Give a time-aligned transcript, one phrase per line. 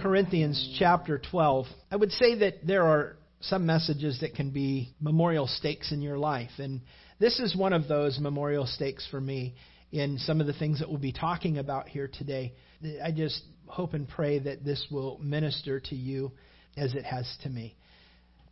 [0.00, 5.46] Corinthians chapter 12, I would say that there are some messages that can be memorial
[5.46, 6.50] stakes in your life.
[6.58, 6.80] And
[7.18, 9.54] this is one of those memorial stakes for me
[9.92, 12.54] in some of the things that we'll be talking about here today.
[13.02, 16.32] I just hope and pray that this will minister to you
[16.76, 17.76] as it has to me.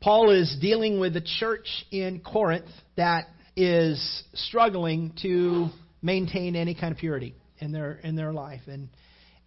[0.00, 3.24] Paul is dealing with a church in Corinth that
[3.56, 5.68] is struggling to
[6.02, 8.88] maintain any kind of purity in their in their life and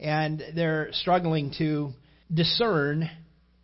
[0.01, 1.91] and they're struggling to
[2.33, 3.09] discern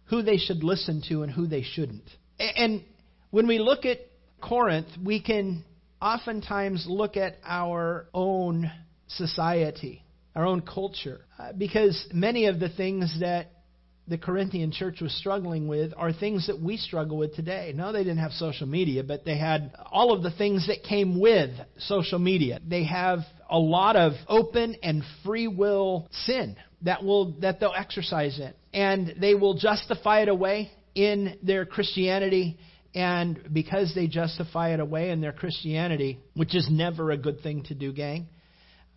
[0.05, 2.07] who they should listen to and who they shouldn't.
[2.39, 2.83] And
[3.31, 3.99] when we look at
[4.41, 5.63] Corinth, we can
[6.02, 8.71] oftentimes look at our own
[9.08, 10.03] society,
[10.35, 13.47] our own culture, uh, because many of the things that
[14.08, 17.73] the Corinthian church was struggling with are things that we struggle with today.
[17.75, 21.19] No, they didn't have social media, but they had all of the things that came
[21.19, 22.59] with social media.
[22.66, 28.39] They have a lot of open and free will sin that will that they'll exercise
[28.39, 28.53] in.
[28.73, 32.58] And they will justify it away in their Christianity
[32.95, 37.64] and because they justify it away in their Christianity, which is never a good thing
[37.64, 38.27] to do, gang.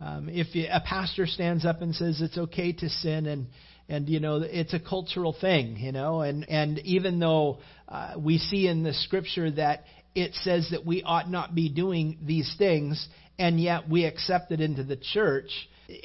[0.01, 3.49] Um, if you, a pastor stands up and says it's okay to sin and
[3.91, 8.39] and you know it's a cultural thing, you know, and and even though uh, we
[8.39, 13.09] see in the scripture that it says that we ought not be doing these things,
[13.39, 15.51] and yet we accept it into the church,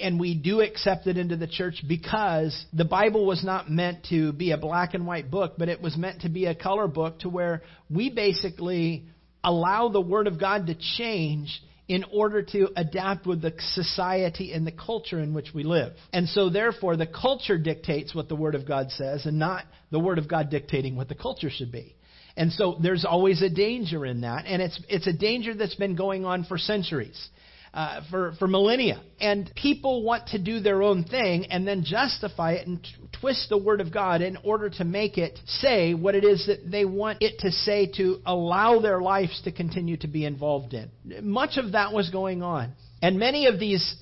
[0.01, 4.33] and we do accept it into the church because the Bible was not meant to
[4.33, 7.19] be a black and white book, but it was meant to be a color book
[7.19, 9.05] to where we basically
[9.43, 14.65] allow the Word of God to change in order to adapt with the society and
[14.65, 15.93] the culture in which we live.
[16.11, 19.99] And so, therefore, the culture dictates what the Word of God says and not the
[19.99, 21.95] Word of God dictating what the culture should be.
[22.37, 25.95] And so there's always a danger in that, and it's it's a danger that's been
[25.95, 27.29] going on for centuries
[27.75, 29.01] uh, for, for millennia.
[29.19, 33.49] And people want to do their own thing and then justify it and t- twist
[33.49, 36.85] the Word of God in order to make it say what it is that they
[36.85, 40.89] want it to say to allow their lives to continue to be involved in.
[41.21, 42.71] Much of that was going on.
[43.01, 43.95] And many of these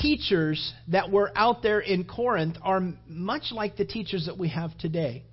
[0.00, 4.78] teachers that were out there in Corinth are much like the teachers that we have
[4.78, 5.24] today.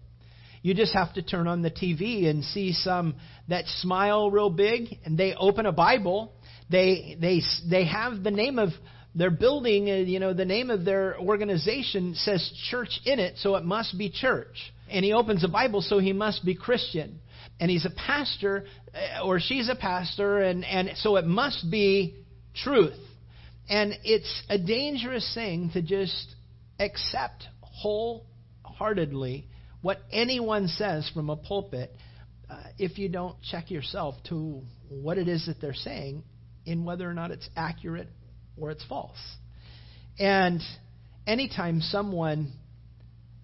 [0.63, 4.97] You just have to turn on the TV and see some that smile real big
[5.05, 6.33] and they open a Bible
[6.69, 8.69] they they they have the name of
[9.15, 13.55] their building, uh, you know, the name of their organization says church in it, so
[13.55, 14.73] it must be church.
[14.89, 17.19] And he opens a Bible, so he must be Christian.
[17.59, 22.15] And he's a pastor, uh, or she's a pastor, and, and so it must be
[22.53, 22.99] truth.
[23.69, 26.35] And it's a dangerous thing to just
[26.77, 29.47] accept wholeheartedly
[29.81, 31.91] what anyone says from a pulpit
[32.49, 36.23] uh, if you don't check yourself to what it is that they're saying
[36.65, 38.07] in whether or not it's accurate
[38.57, 39.17] or it's false.
[40.19, 40.61] And
[41.27, 42.53] anytime someone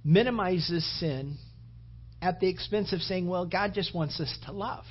[0.04, 1.38] minimizes sin
[2.22, 4.86] at the expense of saying, well, God just wants us to love.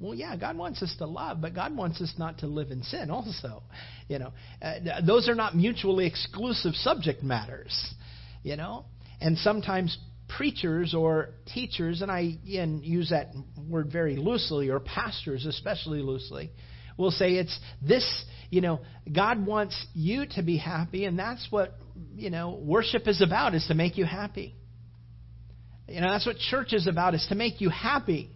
[0.00, 2.82] Well, yeah, God wants us to love, but God wants us not to live in
[2.82, 3.62] sin also.
[4.06, 7.74] You know, uh, those are not mutually exclusive subject matters,
[8.42, 8.84] you know?
[9.18, 9.96] And sometimes
[10.36, 13.28] preachers or teachers, and I again use that
[13.66, 16.50] word very loosely, or pastors especially loosely,
[16.96, 21.74] will say it's this, you know, God wants you to be happy, and that's what,
[22.16, 24.54] you know, worship is about, is to make you happy.
[25.88, 28.30] You know, that's what church is about, is to make you happy.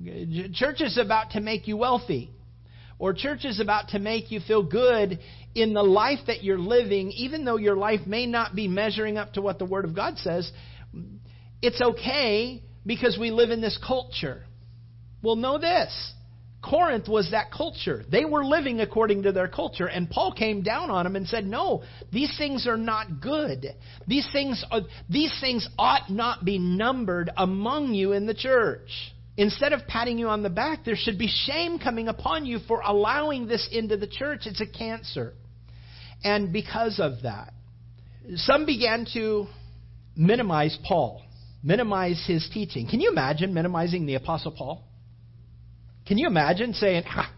[0.00, 2.30] You know, church is about to make you wealthy.
[2.98, 5.18] Or church is about to make you feel good
[5.56, 9.32] in the life that you're living, even though your life may not be measuring up
[9.32, 10.50] to what the Word of God says.
[11.60, 14.44] It's okay because we live in this culture.
[15.20, 16.12] Well, know this
[16.62, 18.04] Corinth was that culture.
[18.08, 19.86] They were living according to their culture.
[19.86, 21.82] And Paul came down on them and said, No,
[22.12, 23.66] these things are not good.
[24.06, 28.88] These things, are, these things ought not be numbered among you in the church.
[29.36, 32.80] Instead of patting you on the back, there should be shame coming upon you for
[32.80, 34.42] allowing this into the church.
[34.44, 35.32] It's a cancer.
[36.22, 37.52] And because of that,
[38.36, 39.46] some began to
[40.14, 41.22] minimize Paul,
[41.62, 42.86] minimize his teaching.
[42.88, 44.84] Can you imagine minimizing the Apostle Paul?
[46.06, 47.32] Can you imagine saying, ah,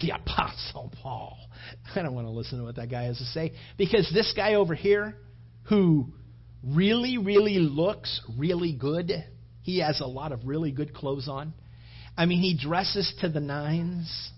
[0.00, 1.38] the Apostle Paul?
[1.94, 4.54] I don't want to listen to what that guy has to say because this guy
[4.54, 5.16] over here
[5.64, 6.12] who
[6.62, 9.12] really, really looks really good.
[9.62, 11.54] He has a lot of really good clothes on.
[12.16, 14.30] I mean, he dresses to the nines.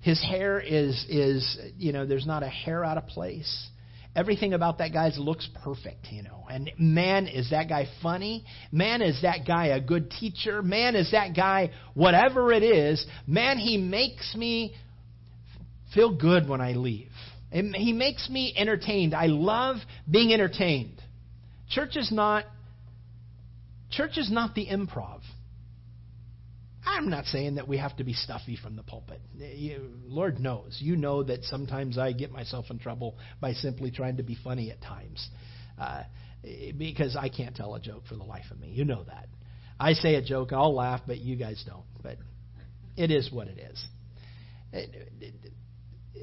[0.00, 3.68] His hair is is you know, there's not a hair out of place.
[4.16, 6.46] Everything about that guy looks perfect, you know.
[6.50, 8.46] And man, is that guy funny?
[8.72, 10.62] Man, is that guy a good teacher?
[10.62, 13.04] Man, is that guy whatever it is?
[13.26, 14.74] Man, he makes me
[15.94, 17.10] feel good when I leave.
[17.52, 19.14] He makes me entertained.
[19.14, 19.76] I love
[20.10, 21.00] being entertained.
[21.68, 22.44] Church is not
[23.90, 25.20] church is not the improv.
[26.96, 29.20] I'm not saying that we have to be stuffy from the pulpit.
[29.36, 30.78] You, Lord knows.
[30.80, 34.70] You know that sometimes I get myself in trouble by simply trying to be funny
[34.70, 35.28] at times.
[35.78, 36.04] Uh,
[36.78, 38.68] because I can't tell a joke for the life of me.
[38.68, 39.28] You know that.
[39.78, 41.84] I say a joke, I'll laugh, but you guys don't.
[42.02, 42.16] But
[42.96, 43.86] it is what it is.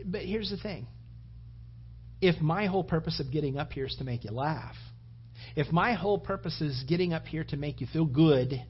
[0.06, 0.88] But here's the thing
[2.20, 4.76] if my whole purpose of getting up here is to make you laugh,
[5.56, 8.64] if my whole purpose is getting up here to make you feel good,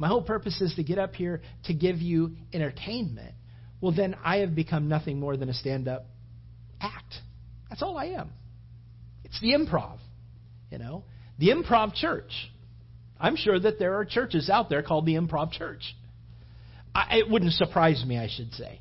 [0.00, 3.34] my whole purpose is to get up here to give you entertainment,
[3.82, 6.06] well, then I have become nothing more than a stand up
[6.80, 7.14] act.
[7.68, 8.30] That's all I am.
[9.24, 9.98] It's the improv,
[10.70, 11.04] you know,
[11.38, 12.32] the improv church.
[13.20, 15.82] I'm sure that there are churches out there called the improv church.
[16.94, 18.80] I, it wouldn't surprise me, I should say.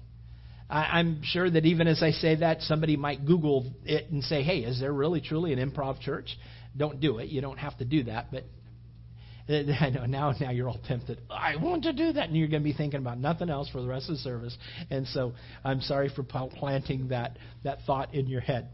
[0.69, 4.41] I, I'm sure that even as I say that, somebody might Google it and say,
[4.41, 6.29] hey, is there really truly an improv church?
[6.77, 7.27] Don't do it.
[7.27, 8.31] You don't have to do that.
[8.31, 8.45] But
[9.81, 11.19] I know now, now you're all tempted.
[11.29, 13.81] I want to do that, and you're going to be thinking about nothing else for
[13.81, 14.55] the rest of the service.
[14.91, 18.69] And so, I'm sorry for planting that that thought in your head.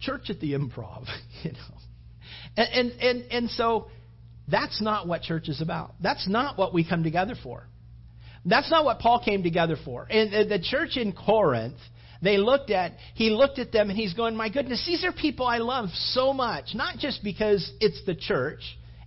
[0.00, 1.04] Church at the Improv,
[1.42, 1.58] you know,
[2.56, 3.88] and and and, and so
[4.48, 5.94] that's not what church is about.
[6.02, 7.66] That's not what we come together for.
[8.46, 10.06] That's not what Paul came together for.
[10.08, 11.76] And the church in Corinth,
[12.22, 15.46] they looked at, he looked at them and he's going, my goodness, these are people
[15.46, 16.74] I love so much.
[16.74, 18.60] Not just because it's the church,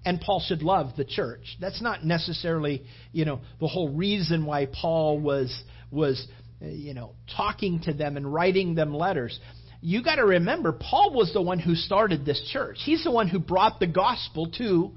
[0.06, 1.58] and Paul should love the church.
[1.62, 6.26] That's not necessarily, you know, the whole reason why Paul was, was,
[6.62, 9.40] uh, you know, talking to them and writing them letters.
[9.82, 12.78] You got to remember, Paul was the one who started this church.
[12.84, 14.92] He's the one who brought the gospel to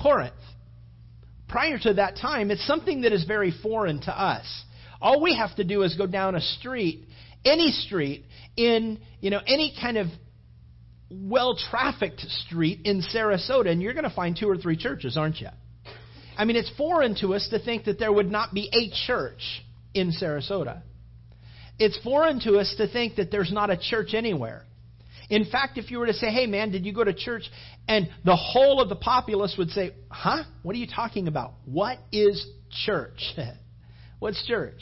[0.00, 0.34] Corinth
[1.52, 4.46] prior to that time, it's something that is very foreign to us.
[5.02, 7.04] All we have to do is go down a street,
[7.44, 8.24] any street,
[8.56, 10.06] in you know any kind of
[11.10, 15.48] well-trafficked street in Sarasota, and you're going to find two or three churches, aren't you?
[16.36, 19.62] I mean, it's foreign to us to think that there would not be a church
[19.92, 20.80] in Sarasota.
[21.78, 24.64] It's foreign to us to think that there's not a church anywhere.
[25.28, 27.44] In fact, if you were to say, hey man, did you go to church?
[27.88, 30.44] And the whole of the populace would say, huh?
[30.62, 31.54] What are you talking about?
[31.64, 32.46] What is
[32.84, 33.34] church?
[34.18, 34.80] What's church?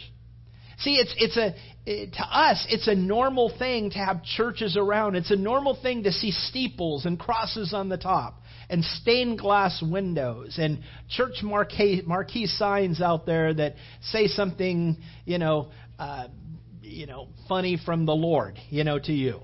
[0.80, 1.54] See, it's, it's a,
[1.86, 5.14] it, to us, it's a normal thing to have churches around.
[5.14, 9.82] It's a normal thing to see steeples and crosses on the top and stained glass
[9.82, 16.28] windows and church marquee, marquee signs out there that say something, you know, uh,
[16.82, 19.40] you know, funny from the Lord, you know, to you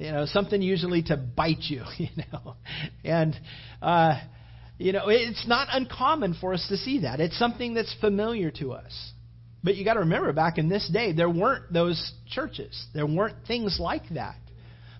[0.00, 2.56] you know, something usually to bite you, you know.
[3.04, 3.36] And,
[3.82, 4.18] uh,
[4.78, 7.20] you know, it's not uncommon for us to see that.
[7.20, 9.12] It's something that's familiar to us.
[9.62, 12.86] But you got to remember, back in this day, there weren't those churches.
[12.94, 14.36] There weren't things like that.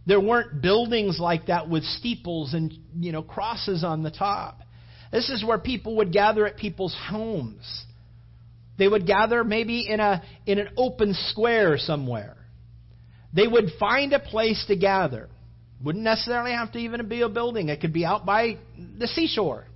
[0.06, 4.58] There weren't buildings like that with steeples and, you know, crosses on the top.
[5.12, 7.84] This is where people would gather at people's homes.
[8.78, 12.36] They would gather maybe in a in an open square somewhere.
[13.32, 15.28] They would find a place to gather.
[15.82, 17.68] Wouldn't necessarily have to even be a building.
[17.68, 18.58] It could be out by
[18.98, 19.66] the seashore.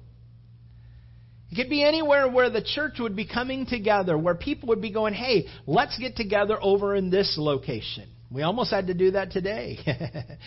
[1.55, 4.91] It could be anywhere where the church would be coming together, where people would be
[4.91, 8.09] going, hey, let's get together over in this location.
[8.29, 9.79] We almost had to do that today,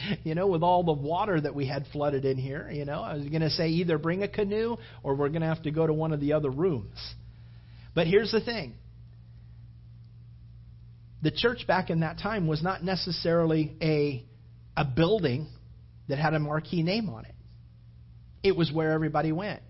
[0.25, 2.69] you know, with all the water that we had flooded in here.
[2.69, 5.47] You know, I was going to say either bring a canoe or we're going to
[5.47, 6.97] have to go to one of the other rooms.
[7.95, 8.73] But here's the thing
[11.21, 14.25] the church back in that time was not necessarily a,
[14.75, 15.47] a building
[16.09, 17.35] that had a marquee name on it,
[18.43, 19.61] it was where everybody went.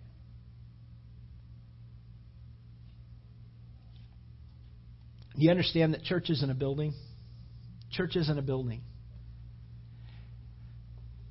[5.38, 6.94] Do you understand that church isn't a building?
[7.92, 8.82] Church isn't a building.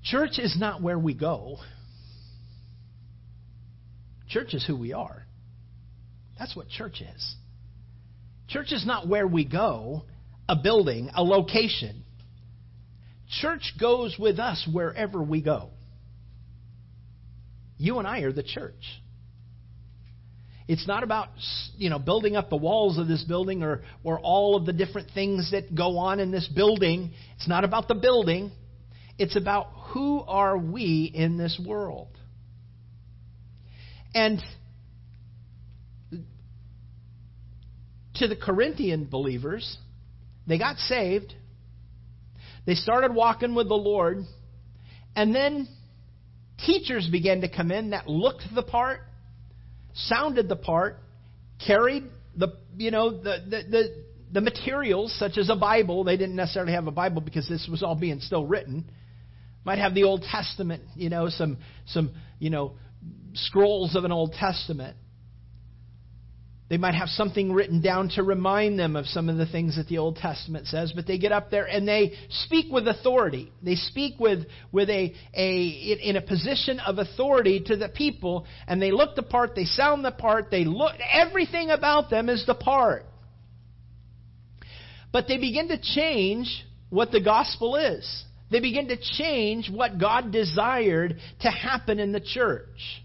[0.05, 1.57] Church is not where we go.
[4.29, 5.27] Church is who we are.
[6.39, 7.35] That's what church is.
[8.49, 10.05] Church is not where we go,
[10.49, 12.05] a building, a location.
[13.41, 15.71] Church goes with us wherever we go.
[17.77, 18.75] You and I are the church.
[20.69, 21.29] It's not about
[21.77, 25.11] you know building up the walls of this building or or all of the different
[25.15, 27.13] things that go on in this building.
[27.37, 28.51] It's not about the building.
[29.19, 32.09] It's about who are we in this world.
[34.15, 34.43] And
[38.17, 39.79] to the Corinthian believers,
[40.47, 41.35] they got saved.
[42.67, 44.25] They started walking with the Lord.
[45.15, 45.69] And then
[46.65, 49.01] teachers began to come in that looked the part,
[49.97, 50.99] sounded the part,
[51.67, 52.05] carried
[52.37, 56.05] the you know the the, the the materials such as a Bible.
[56.05, 58.91] They didn't necessarily have a Bible because this was all being still written.
[59.65, 62.75] Might have the Old Testament, you know, some some you know
[63.35, 64.97] scrolls of an Old Testament.
[66.69, 69.87] They might have something written down to remind them of some of the things that
[69.87, 73.53] the Old Testament says, but they get up there and they speak with authority.
[73.63, 75.67] They speak with, with a, a,
[76.03, 80.05] in a position of authority to the people, and they look the part, they sound
[80.05, 83.05] the part, they look, everything about them is the part.
[85.13, 88.25] But they begin to change what the gospel is.
[88.51, 93.03] They begin to change what God desired to happen in the church.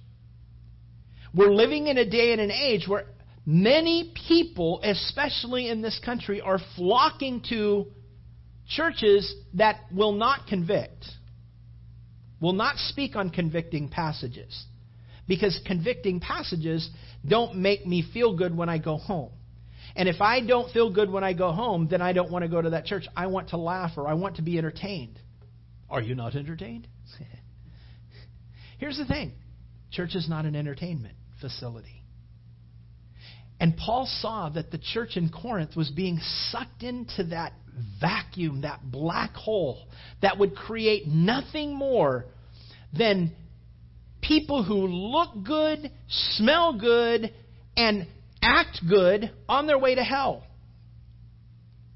[1.33, 3.05] We're living in a day and an age where
[3.45, 7.87] Many people, especially in this country, are flocking to
[8.67, 11.05] churches that will not convict,
[12.39, 14.65] will not speak on convicting passages.
[15.27, 16.89] Because convicting passages
[17.27, 19.31] don't make me feel good when I go home.
[19.95, 22.49] And if I don't feel good when I go home, then I don't want to
[22.49, 23.05] go to that church.
[23.15, 25.19] I want to laugh or I want to be entertained.
[25.89, 26.87] Are you not entertained?
[28.77, 29.33] Here's the thing
[29.91, 32.00] church is not an entertainment facility.
[33.61, 37.53] And Paul saw that the church in Corinth was being sucked into that
[38.01, 39.85] vacuum, that black hole
[40.23, 42.25] that would create nothing more
[42.97, 43.31] than
[44.19, 47.31] people who look good, smell good,
[47.77, 48.07] and
[48.41, 50.43] act good on their way to hell.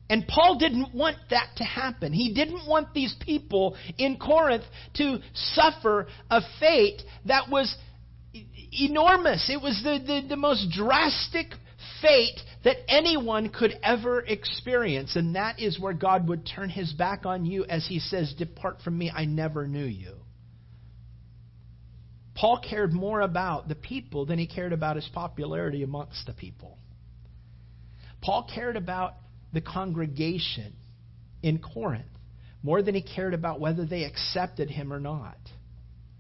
[0.08, 2.14] And Paul didn't want that to happen.
[2.14, 4.66] He didn't want these people in Corinth
[4.98, 7.76] to suffer a fate that was
[8.78, 9.50] enormous.
[9.50, 11.48] It was the, the, the most drastic
[12.02, 15.16] fate that anyone could ever experience.
[15.16, 18.82] And that is where God would turn his back on you as he says, Depart
[18.84, 20.16] from me, I never knew you.
[22.36, 26.78] Paul cared more about the people than he cared about his popularity amongst the people.
[28.22, 29.14] Paul cared about
[29.54, 30.74] the congregation
[31.42, 32.06] in Corinth
[32.62, 35.38] more than he cared about whether they accepted him or not.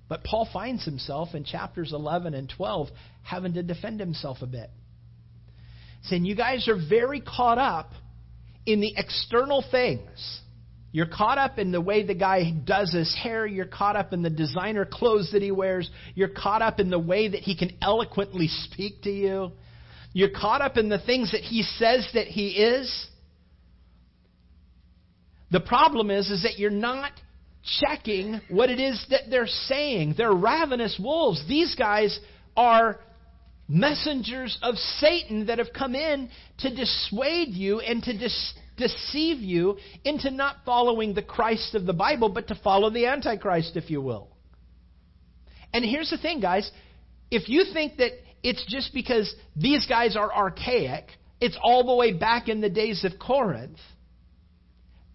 [0.07, 2.89] But Paul finds himself in chapters 11 and 12
[3.23, 4.69] having to defend himself a bit.
[6.03, 7.91] Saying, You guys are very caught up
[8.65, 10.41] in the external things.
[10.91, 13.45] You're caught up in the way the guy does his hair.
[13.45, 15.89] You're caught up in the designer clothes that he wears.
[16.13, 19.51] You're caught up in the way that he can eloquently speak to you.
[20.13, 23.07] You're caught up in the things that he says that he is.
[25.51, 27.11] The problem is, is that you're not
[27.65, 30.15] checking what it is that they're saying.
[30.17, 31.43] They're ravenous wolves.
[31.47, 32.19] These guys
[32.55, 32.99] are
[33.67, 36.29] messengers of Satan that have come in
[36.59, 41.93] to dissuade you and to dis- deceive you into not following the Christ of the
[41.93, 44.29] Bible, but to follow the Antichrist, if you will.
[45.73, 46.69] And here's the thing, guys.
[47.31, 48.11] If you think that
[48.43, 51.07] it's just because these guys are archaic,
[51.41, 53.79] it's all the way back in the days of Corinth,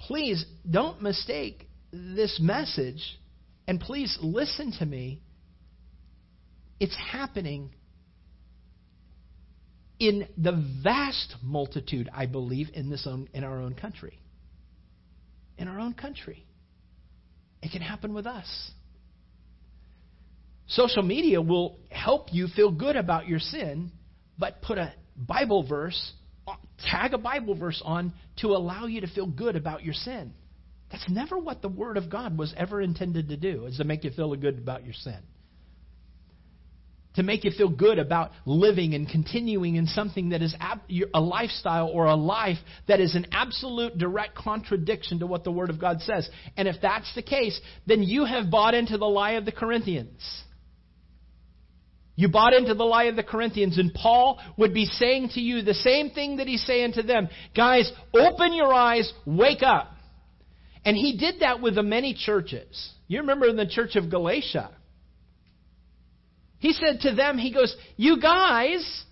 [0.00, 3.18] please don't mistake this message,
[3.66, 5.22] and please listen to me.
[6.78, 7.70] It's happening
[9.98, 14.18] in the vast multitude, I believe, in this own, in our own country.
[15.58, 16.46] In our own country.
[17.62, 18.70] It can happen with us.
[20.68, 23.92] Social media will help you feel good about your sin,
[24.38, 26.12] but put a Bible verse,
[26.90, 30.32] tag a Bible verse on to allow you to feel good about your sin.
[30.90, 34.04] That's never what the Word of God was ever intended to do, is to make
[34.04, 35.18] you feel good about your sin.
[37.16, 40.54] To make you feel good about living and continuing in something that is
[41.12, 45.70] a lifestyle or a life that is an absolute direct contradiction to what the Word
[45.70, 46.28] of God says.
[46.56, 50.44] And if that's the case, then you have bought into the lie of the Corinthians.
[52.14, 55.62] You bought into the lie of the Corinthians, and Paul would be saying to you
[55.62, 59.90] the same thing that he's saying to them Guys, open your eyes, wake up.
[60.84, 62.92] And he did that with the many churches.
[63.06, 64.70] You remember in the church of Galatia.
[66.58, 69.04] He said to them, He goes, You guys,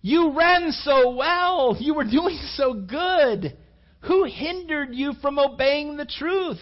[0.00, 1.76] you ran so well.
[1.78, 3.56] You were doing so good.
[4.02, 6.60] Who hindered you from obeying the truth?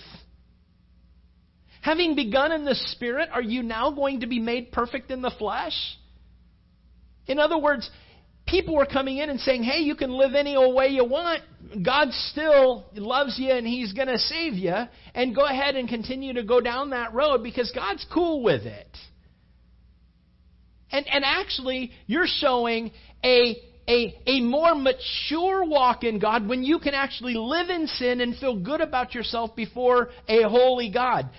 [1.83, 5.31] Having begun in the Spirit, are you now going to be made perfect in the
[5.39, 5.75] flesh?
[7.27, 7.89] In other words,
[8.51, 11.43] people were coming in and saying, hey, you can live any old way you want.
[11.85, 14.75] God still loves you and He's going to save you.
[15.15, 18.97] And go ahead and continue to go down that road because God's cool with it.
[20.91, 22.91] And, and actually, you're showing
[23.25, 23.57] a,
[23.89, 28.37] a, a more mature walk in God when you can actually live in sin and
[28.37, 31.31] feel good about yourself before a holy God.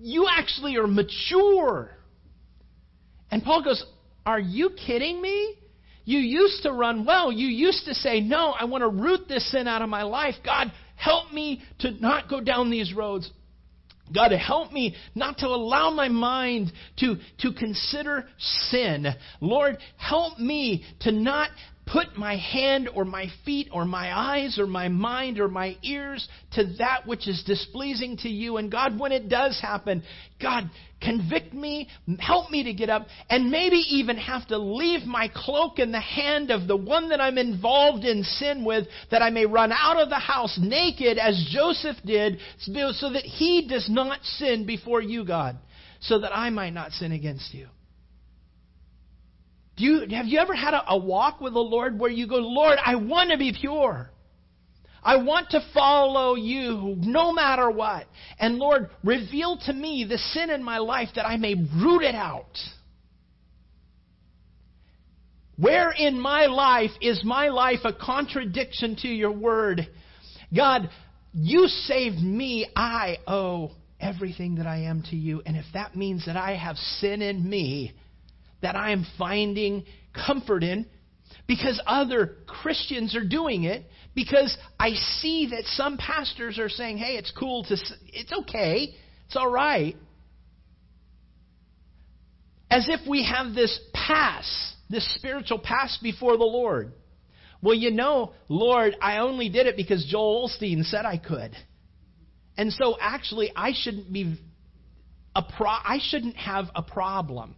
[0.00, 1.90] You actually are mature.
[3.30, 3.84] And Paul goes,
[4.24, 5.56] Are you kidding me?
[6.06, 7.30] You used to run well.
[7.32, 10.36] You used to say, No, I want to root this sin out of my life.
[10.44, 13.30] God, help me to not go down these roads.
[14.14, 19.06] God, help me not to allow my mind to, to consider sin.
[19.40, 21.50] Lord, help me to not
[21.86, 26.28] put my hand or my feet or my eyes or my mind or my ears
[26.52, 28.56] to that which is displeasing to you.
[28.56, 30.02] And God, when it does happen,
[30.42, 30.68] God,
[31.00, 31.88] convict me,
[32.18, 36.00] help me to get up, and maybe even have to leave my cloak in the
[36.00, 40.00] hand of the one that I'm involved in sin with, that I may run out
[40.00, 45.24] of the house naked as Joseph did, so that he does not sin before you,
[45.24, 45.56] God,
[46.00, 47.68] so that I might not sin against you.
[49.76, 52.36] Do you, have you ever had a, a walk with the Lord where you go,
[52.36, 54.10] Lord, I want to be pure.
[55.02, 58.06] I want to follow you no matter what.
[58.40, 62.14] And Lord, reveal to me the sin in my life that I may root it
[62.14, 62.58] out.
[65.58, 69.88] Where in my life is my life a contradiction to your word?
[70.54, 70.90] God,
[71.32, 72.66] you saved me.
[72.74, 75.42] I owe everything that I am to you.
[75.46, 77.94] And if that means that I have sin in me,
[78.62, 79.84] that I am finding
[80.26, 80.86] comfort in
[81.46, 83.84] because other Christians are doing it,
[84.14, 88.94] because I see that some pastors are saying, hey, it's cool to, it's okay,
[89.26, 89.96] it's all right.
[92.70, 96.92] As if we have this pass, this spiritual pass before the Lord.
[97.62, 101.52] Well, you know, Lord, I only did it because Joel Osteen said I could.
[102.56, 104.38] And so actually, I shouldn't be
[105.34, 107.54] a pro- I shouldn't have a problem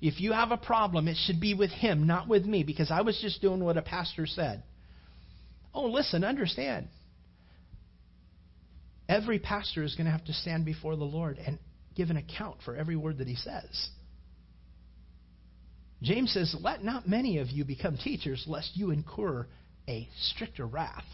[0.00, 3.00] if you have a problem, it should be with him, not with me, because I
[3.00, 4.62] was just doing what a pastor said.
[5.72, 6.88] Oh, listen, understand.
[9.08, 11.58] Every pastor is going to have to stand before the Lord and
[11.94, 13.90] give an account for every word that he says.
[16.02, 19.46] James says, Let not many of you become teachers, lest you incur
[19.88, 21.04] a stricter wrath.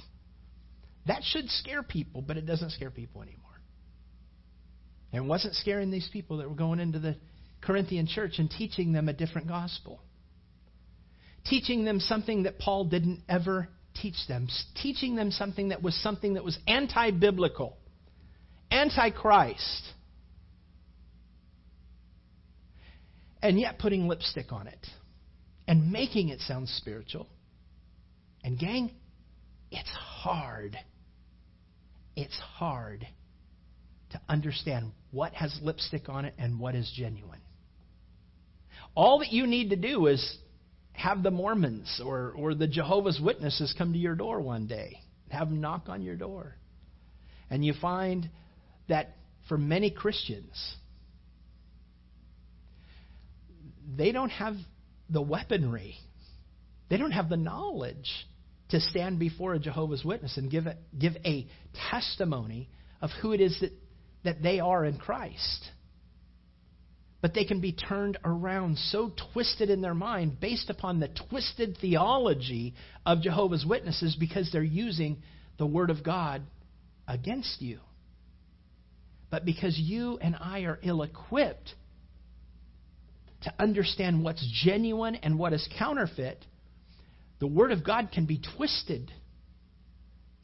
[1.06, 3.38] That should scare people, but it doesn't scare people anymore.
[5.12, 7.16] And it wasn't scaring these people that were going into the
[7.62, 10.00] Corinthian church and teaching them a different gospel.
[11.46, 14.48] Teaching them something that Paul didn't ever teach them.
[14.82, 17.76] Teaching them something that was something that was anti biblical,
[18.70, 19.82] anti Christ.
[23.42, 24.86] And yet putting lipstick on it
[25.66, 27.26] and making it sound spiritual.
[28.44, 28.90] And, gang,
[29.70, 30.76] it's hard.
[32.14, 33.06] It's hard
[34.10, 37.41] to understand what has lipstick on it and what is genuine.
[38.94, 40.38] All that you need to do is
[40.92, 45.00] have the Mormons or, or the Jehovah's Witnesses come to your door one day,
[45.30, 46.56] have them knock on your door.
[47.50, 48.28] And you find
[48.88, 49.16] that
[49.48, 50.76] for many Christians,
[53.96, 54.54] they don't have
[55.08, 55.96] the weaponry,
[56.88, 58.10] they don't have the knowledge
[58.70, 61.46] to stand before a Jehovah's Witness and give a, give a
[61.90, 62.68] testimony
[63.00, 63.72] of who it is that,
[64.24, 65.64] that they are in Christ
[67.22, 71.78] but they can be turned around so twisted in their mind based upon the twisted
[71.80, 72.74] theology
[73.06, 75.22] of Jehovah's Witnesses because they're using
[75.56, 76.42] the Word of God
[77.06, 77.78] against you.
[79.30, 81.72] But because you and I are ill equipped
[83.42, 86.44] to understand what's genuine and what is counterfeit,
[87.38, 89.12] the Word of God can be twisted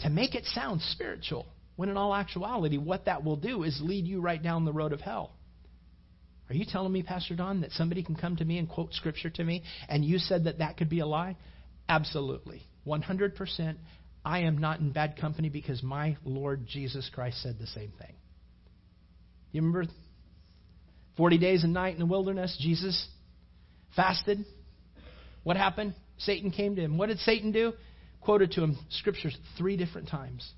[0.00, 4.06] to make it sound spiritual, when in all actuality, what that will do is lead
[4.06, 5.32] you right down the road of hell.
[6.50, 9.30] Are you telling me, Pastor Don, that somebody can come to me and quote Scripture
[9.30, 11.36] to me and you said that that could be a lie?
[11.88, 12.62] Absolutely.
[12.86, 13.76] 100%.
[14.24, 18.14] I am not in bad company because my Lord Jesus Christ said the same thing.
[19.52, 19.90] You remember
[21.16, 22.56] 40 days and night in the wilderness?
[22.60, 23.08] Jesus
[23.96, 24.44] fasted.
[25.44, 25.94] What happened?
[26.18, 26.98] Satan came to him.
[26.98, 27.72] What did Satan do?
[28.20, 30.50] Quoted to him scriptures three different times.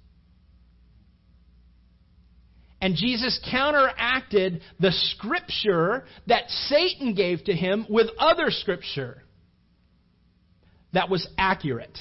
[2.80, 9.22] And Jesus counteracted the scripture that Satan gave to him with other scripture
[10.92, 11.96] that was accurate.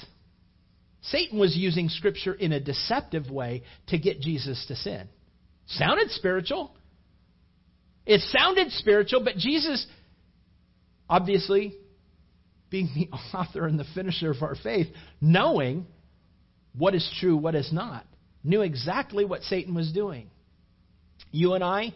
[1.01, 5.07] Satan was using scripture in a deceptive way to get Jesus to sin.
[5.67, 6.75] Sounded spiritual.
[8.05, 9.85] It sounded spiritual, but Jesus
[11.09, 11.75] obviously
[12.69, 14.87] being the author and the finisher of our faith,
[15.19, 15.87] knowing
[16.77, 18.05] what is true, what is not,
[18.43, 20.29] knew exactly what Satan was doing.
[21.31, 21.93] You and I,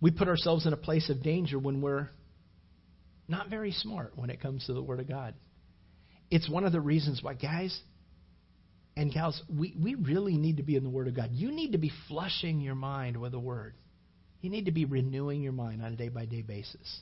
[0.00, 2.08] we put ourselves in a place of danger when we're
[3.28, 5.34] not very smart when it comes to the Word of God.
[6.30, 7.78] It's one of the reasons why, guys
[8.96, 11.30] and gals, we, we really need to be in the Word of God.
[11.32, 13.74] You need to be flushing your mind with the Word.
[14.40, 17.00] You need to be renewing your mind on a day by day basis.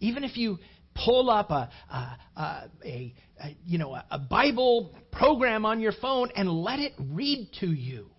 [0.00, 0.58] Even if you
[0.94, 6.50] pull up a, a, a, a, you know a Bible program on your phone and
[6.50, 8.10] let it read to you,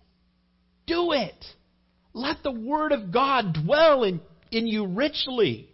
[0.86, 1.46] do it.
[2.13, 5.69] Let the Word of God dwell in, in you richly.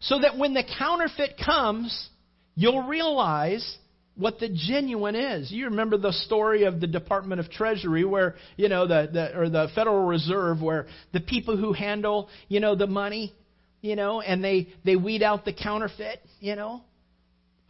[0.00, 2.08] So that when the counterfeit comes,
[2.54, 3.78] you'll realize
[4.16, 5.50] what the genuine is.
[5.50, 9.48] You remember the story of the Department of Treasury where, you know, the, the or
[9.48, 13.34] the Federal Reserve where the people who handle, you know, the money,
[13.82, 16.82] you know, and they they weed out the counterfeit, you know,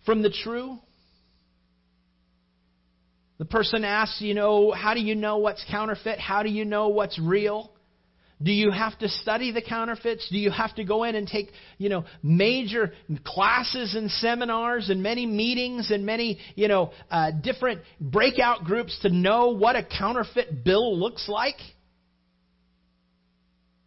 [0.05, 0.79] from the true.
[3.39, 6.19] The person asks, you know, how do you know what's counterfeit?
[6.19, 7.71] How do you know what's real?
[8.43, 10.29] Do you have to study the counterfeits?
[10.31, 12.93] Do you have to go in and take, you know, major
[13.25, 19.09] classes and seminars and many meetings and many, you know, uh, different breakout groups to
[19.09, 21.57] know what a counterfeit bill looks like?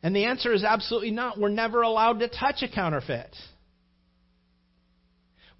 [0.02, 1.40] And the answer is absolutely not.
[1.40, 3.36] We're never allowed to touch a counterfeit.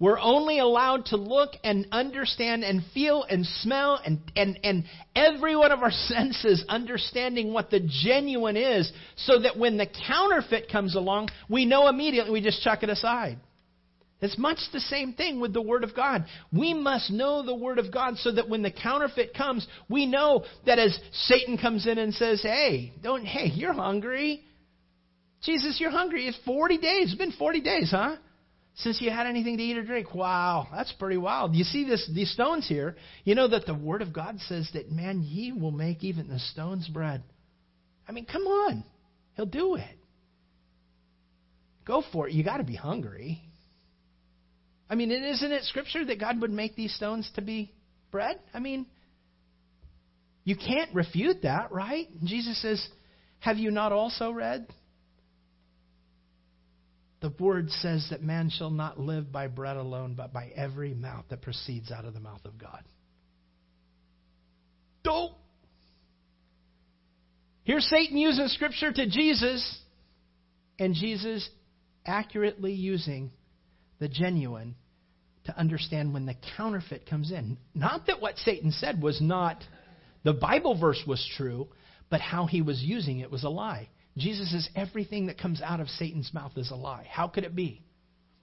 [0.00, 4.84] We're only allowed to look and understand and feel and smell and, and, and
[5.14, 10.70] every one of our senses understanding what the genuine is so that when the counterfeit
[10.72, 13.38] comes along, we know immediately, we just chuck it aside.
[14.22, 16.24] It's much the same thing with the Word of God.
[16.52, 20.44] We must know the Word of God so that when the counterfeit comes, we know
[20.66, 24.44] that as Satan comes in and says, Hey, don't, hey, you're hungry.
[25.42, 26.26] Jesus, you're hungry.
[26.26, 27.04] It's 40 days.
[27.06, 28.16] It's been 40 days, huh?
[28.76, 30.14] Since you had anything to eat or drink.
[30.14, 31.54] Wow, that's pretty wild.
[31.54, 32.96] You see this these stones here.
[33.24, 36.38] You know that the word of God says that man, he will make even the
[36.38, 37.22] stones bread.
[38.08, 38.84] I mean, come on.
[39.36, 39.98] He'll do it.
[41.86, 42.34] Go for it.
[42.34, 43.42] You got to be hungry.
[44.88, 47.72] I mean, isn't it scripture that God would make these stones to be
[48.10, 48.40] bread?
[48.52, 48.86] I mean,
[50.44, 52.08] you can't refute that, right?
[52.24, 52.84] Jesus says,
[53.38, 54.66] Have you not also read
[57.20, 61.24] the word says that man shall not live by bread alone, but by every mouth
[61.28, 62.82] that proceeds out of the mouth of God.
[65.04, 65.32] Don't.
[67.64, 69.80] Here's Satan using Scripture to Jesus,
[70.78, 71.48] and Jesus
[72.06, 73.30] accurately using
[73.98, 74.74] the genuine
[75.44, 77.58] to understand when the counterfeit comes in.
[77.74, 79.62] Not that what Satan said was not,
[80.24, 81.68] the Bible verse was true,
[82.08, 83.88] but how he was using it was a lie.
[84.16, 87.06] Jesus says everything that comes out of Satan's mouth is a lie.
[87.10, 87.82] How could it be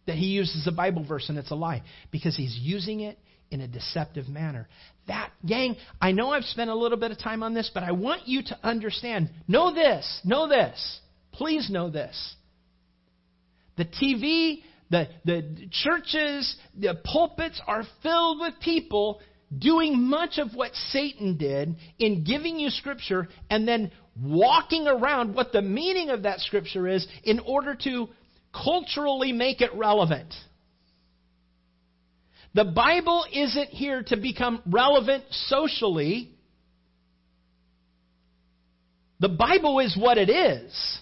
[0.05, 1.83] that he uses a Bible verse and it's a lie?
[2.11, 3.19] Because he's using it
[3.51, 4.67] in a deceptive manner.
[5.07, 7.91] That, gang, I know I've spent a little bit of time on this, but I
[7.91, 9.29] want you to understand.
[9.47, 10.99] Know this, know this.
[11.33, 12.35] Please know this.
[13.77, 19.21] The TV, the, the churches, the pulpits are filled with people
[19.55, 25.51] doing much of what Satan did in giving you Scripture and then walking around what
[25.51, 28.07] the meaning of that Scripture is in order to
[28.53, 30.33] culturally make it relevant.
[32.53, 36.31] The Bible isn't here to become relevant socially.
[39.19, 40.99] The Bible is what it is.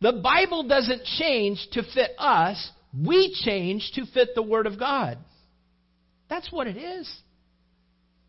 [0.00, 5.18] The Bible doesn't change to fit us, we change to fit the Word of God.
[6.28, 7.10] That's what it is.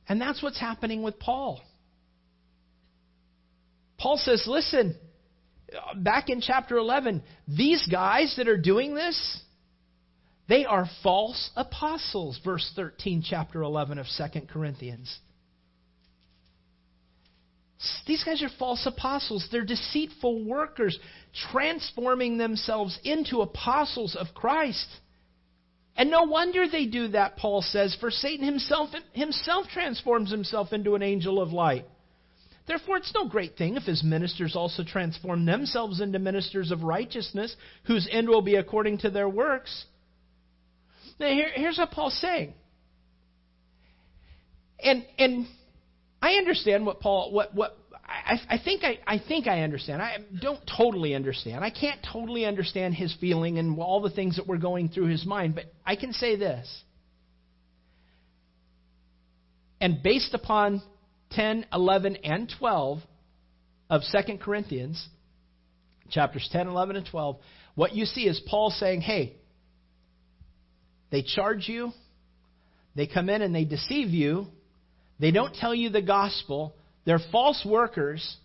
[0.08, 1.62] And that's what's happening with Paul.
[3.98, 4.96] Paul says, listen,
[5.96, 9.42] back in chapter 11, these guys that are doing this,
[10.48, 12.40] they are false apostles.
[12.44, 15.20] Verse 13, chapter 11 of 2 Corinthians.
[18.08, 19.48] These guys are false apostles.
[19.52, 20.98] They're deceitful workers,
[21.52, 24.88] transforming themselves into apostles of Christ.
[25.96, 30.96] And no wonder they do that, Paul says, for Satan himself, himself transforms himself into
[30.96, 31.86] an angel of light.
[32.68, 37.56] Therefore, it's no great thing if his ministers also transform themselves into ministers of righteousness,
[37.86, 39.86] whose end will be according to their works.
[41.20, 42.54] Now, here, here's what Paul's saying.
[44.84, 45.48] And, and
[46.22, 50.02] I understand what Paul, what, what I, I, think I, I think I understand.
[50.02, 51.64] I don't totally understand.
[51.64, 55.26] I can't totally understand his feeling and all the things that were going through his
[55.26, 56.68] mind, but I can say this.
[59.80, 60.82] And based upon
[61.32, 63.00] 10, 11, and 12
[63.90, 65.08] of 2 Corinthians,
[66.10, 67.38] chapters 10, 11, and 12,
[67.76, 69.36] what you see is Paul saying, hey,
[71.12, 71.92] they charge you,
[72.96, 74.48] they come in and they deceive you,
[75.20, 78.38] they don't tell you the gospel, they're false workers.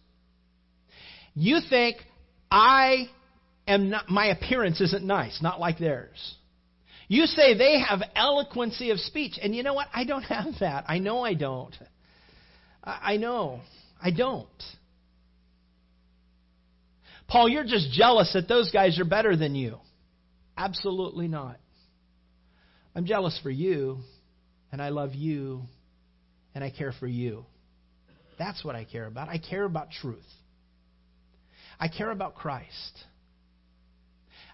[1.35, 1.97] You think
[2.51, 3.09] I
[3.67, 6.37] am not, my appearance isn't nice, not like theirs.
[7.09, 9.89] You say they have eloquency of speech, and you know what?
[9.93, 10.85] I don't have that.
[10.89, 11.75] I know I don't.
[12.85, 13.61] I know.
[14.01, 14.49] I don't.
[17.29, 19.79] Paul, you're just jealous that those guys are better than you.
[20.57, 21.59] Absolutely not.
[22.95, 23.99] I'm jealous for you,
[24.71, 25.63] and I love you,
[26.55, 27.47] and I care for you.
[28.39, 29.29] That's what I care about.
[29.29, 30.27] I care about truth.
[31.79, 32.99] I care about Christ.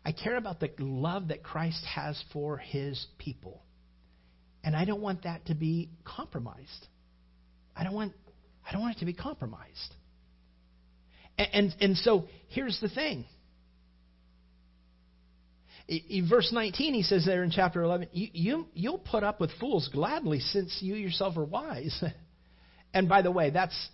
[0.04, 3.62] I care about the love that Christ has for his people.
[4.62, 6.86] And I don't want that to be compromised.
[7.78, 8.12] I don't want
[8.68, 9.94] I don't want it to be compromised.
[11.38, 13.24] And, and, and so here's the thing.
[15.86, 19.50] In verse 19, he says there in chapter 11, you, you, you'll put up with
[19.58, 22.04] fools gladly since you yourself are wise.
[22.94, 23.88] and by the way, that's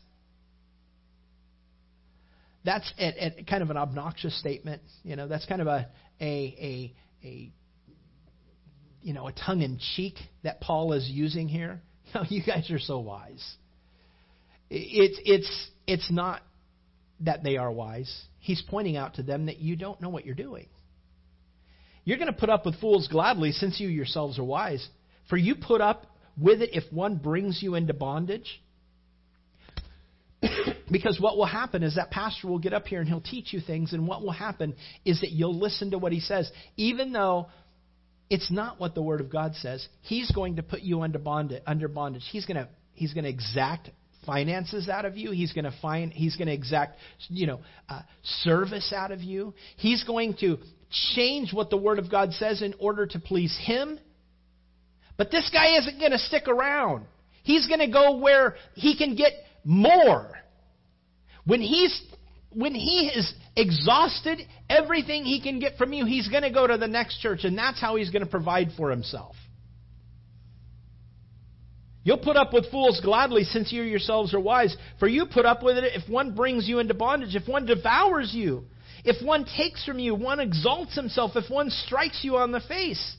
[2.65, 4.83] that's a, a kind of an obnoxious statement.
[5.05, 5.89] You know, that's kind of a
[6.21, 7.53] a a, a
[9.03, 11.81] you know a tongue in cheek that Paul is using here.
[12.07, 13.43] You, know, you guys are so wise.
[14.77, 16.43] It's it's it's not
[17.21, 18.13] that they are wise.
[18.41, 20.67] He's pointing out to them that you don't know what you're doing.
[22.05, 24.87] You're going to put up with fools gladly since you yourselves are wise.
[25.31, 26.07] For you put up
[26.37, 28.61] with it if one brings you into bondage.
[30.91, 33.61] because what will happen is that pastor will get up here and he'll teach you
[33.61, 37.47] things, and what will happen is that you'll listen to what he says, even though
[38.29, 39.87] it's not what the Word of God says.
[40.03, 41.63] He's going to put you under bondage.
[41.67, 42.25] Under bondage.
[42.31, 43.91] He's going to he's going to exact
[44.25, 45.31] finances out of you.
[45.31, 48.03] He's going to find he's going to exact you know uh,
[48.43, 49.55] service out of you.
[49.77, 50.59] He's going to
[51.15, 53.99] change what the Word of God says in order to please Him.
[55.17, 57.07] But this guy isn't going to stick around.
[57.45, 59.33] He's going to go where he can get
[59.65, 60.31] more.
[61.45, 62.03] When he's
[62.51, 66.79] when he is exhausted everything he can get from you, he's going to go to
[66.79, 69.37] the next church, and that's how he's going to provide for himself.
[72.05, 74.77] You'll put up with fools gladly since you yourselves are wise.
[75.01, 78.33] For you put up with it if one brings you into bondage, if one devours
[78.35, 78.65] you,
[79.05, 83.17] if one takes from you, one exalts himself, if one strikes you on the face.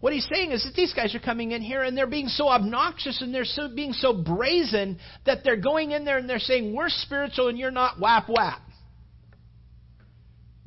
[0.00, 2.48] What he's saying is that these guys are coming in here and they're being so
[2.48, 6.74] obnoxious and they're so, being so brazen that they're going in there and they're saying,
[6.74, 8.60] We're spiritual and you're not whap whap.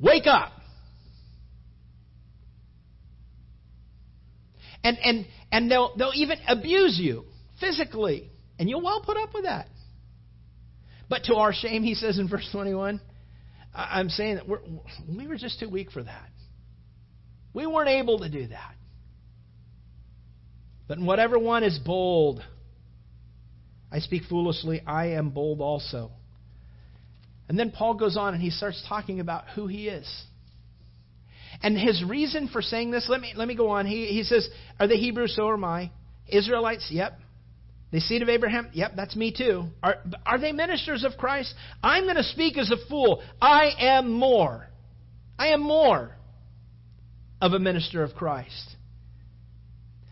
[0.00, 0.52] Wake up.
[4.84, 7.24] And, and, and they'll, they'll even abuse you
[7.60, 8.30] physically.
[8.58, 9.68] And you'll well put up with that.
[11.08, 13.00] But to our shame, he says in verse 21,
[13.74, 14.60] I'm saying that we're,
[15.08, 16.30] we were just too weak for that.
[17.54, 18.74] We weren't able to do that.
[20.86, 22.42] But whatever one is bold,
[23.90, 26.10] I speak foolishly, I am bold also.
[27.48, 30.06] And then Paul goes on and he starts talking about who he is.
[31.62, 33.86] And his reason for saying this, let me, let me go on.
[33.86, 35.34] He, he says, Are they Hebrews?
[35.34, 35.90] So am I.
[36.28, 36.88] Israelites?
[36.90, 37.18] Yep.
[37.90, 38.68] The seed of Abraham?
[38.74, 39.64] Yep, that's me too.
[39.82, 41.54] Are, are they ministers of Christ?
[41.82, 43.22] I'm going to speak as a fool.
[43.40, 44.68] I am more.
[45.38, 46.14] I am more
[47.40, 48.76] of a minister of Christ.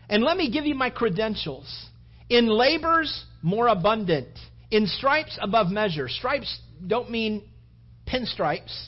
[0.09, 1.85] And let me give you my credentials.
[2.29, 4.29] In labors, more abundant.
[4.71, 6.07] In stripes, above measure.
[6.09, 7.43] Stripes don't mean
[8.07, 8.87] pinstripes.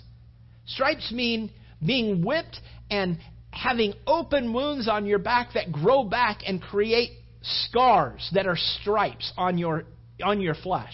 [0.66, 1.52] Stripes mean
[1.86, 3.18] being whipped and
[3.52, 7.12] having open wounds on your back that grow back and create
[7.42, 9.84] scars that are stripes on your
[10.24, 10.94] on your flesh.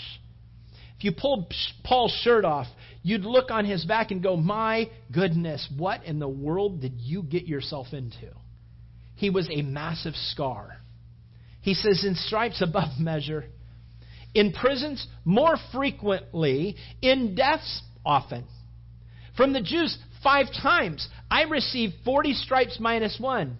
[0.97, 2.67] If you pulled Paul's shirt off,
[3.03, 7.23] you'd look on his back and go, "My goodness, what in the world did you
[7.23, 8.29] get yourself into?"
[9.15, 10.77] He was a massive scar.
[11.61, 13.45] He says in stripes above measure,
[14.33, 18.45] in prisons more frequently, in deaths often.
[19.35, 21.07] From the Jews, five times.
[21.29, 23.59] I received 40 stripes minus one.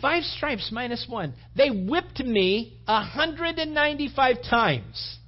[0.00, 1.34] Five stripes minus one.
[1.56, 5.18] They whipped me 195 times.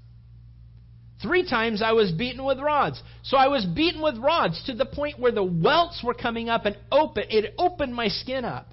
[1.21, 3.03] Three times I was beaten with rods.
[3.25, 6.65] So I was beaten with rods to the point where the welts were coming up
[6.65, 7.25] and open.
[7.29, 8.69] It opened my skin up.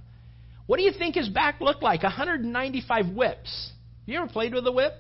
[0.67, 2.03] What do you think his back looked like?
[2.03, 3.71] 195 whips.
[4.01, 4.93] Have you ever played with a whip?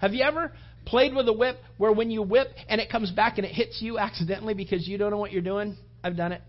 [0.00, 0.52] Have you ever
[0.90, 3.80] played with a whip where when you whip and it comes back and it hits
[3.80, 5.76] you accidentally because you don't know what you're doing?
[6.02, 6.42] I've done it.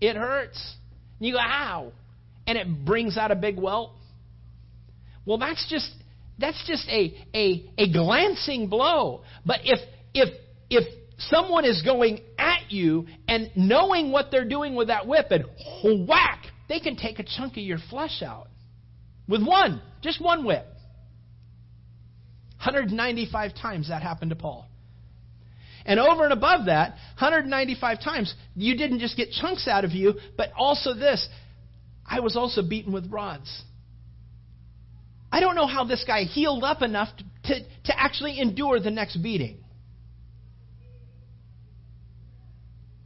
[0.00, 0.76] It hurts.
[1.18, 1.92] And you go, ow.
[2.46, 3.92] And it brings out a big welt.
[5.24, 5.90] Well, that's just
[6.38, 9.22] that's just a, a, a glancing blow.
[9.46, 9.78] But if
[10.12, 10.28] if
[10.68, 10.86] if
[11.18, 16.44] someone is going at you and knowing what they're doing with that whip and whack,
[16.68, 18.48] they can take a chunk of your flesh out
[19.26, 20.66] with one, just one whip.
[22.64, 24.66] 195 times that happened to Paul.
[25.86, 30.14] And over and above that, 195 times, you didn't just get chunks out of you,
[30.36, 31.28] but also this
[32.06, 33.62] I was also beaten with rods.
[35.30, 37.08] I don't know how this guy healed up enough
[37.44, 39.58] to, to, actually endure the next beating.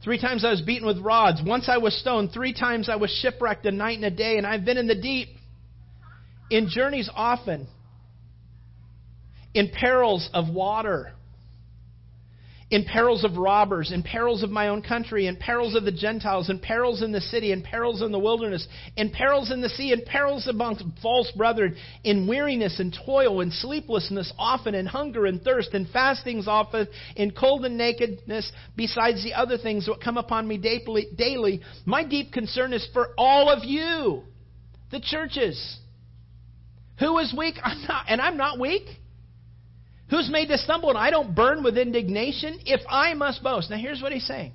[0.03, 1.41] Three times I was beaten with rods.
[1.43, 2.31] Once I was stoned.
[2.33, 4.37] Three times I was shipwrecked a night and a day.
[4.37, 5.29] And I've been in the deep,
[6.49, 7.67] in journeys often,
[9.53, 11.13] in perils of water
[12.71, 16.51] in perils of robbers, in perils of my own country, in perils of the Gentiles,
[16.51, 19.91] in perils in the city, in perils in the wilderness, in perils in the sea,
[19.91, 25.41] in perils amongst false brethren, in weariness and toil, in sleeplessness often, in hunger and
[25.41, 30.47] thirst, in fastings often, in cold and nakedness, besides the other things that come upon
[30.47, 31.61] me daily.
[31.85, 34.23] My deep concern is for all of you,
[34.91, 35.79] the churches.
[36.99, 37.55] Who is weak?
[37.63, 38.98] I'm not, and I'm not weak.
[40.09, 43.69] Who's made to stumble and I don't burn with indignation if I must boast?
[43.69, 44.53] Now, here's what he's saying.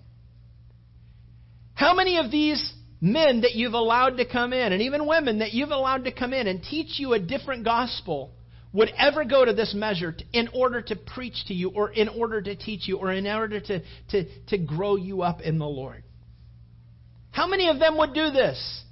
[1.75, 5.53] How many of these men that you've allowed to come in, and even women that
[5.53, 8.33] you've allowed to come in and teach you a different gospel,
[8.73, 12.43] would ever go to this measure in order to preach to you, or in order
[12.43, 16.03] to teach you, or in order to, to, to grow you up in the Lord?
[17.31, 18.83] How many of them would do this?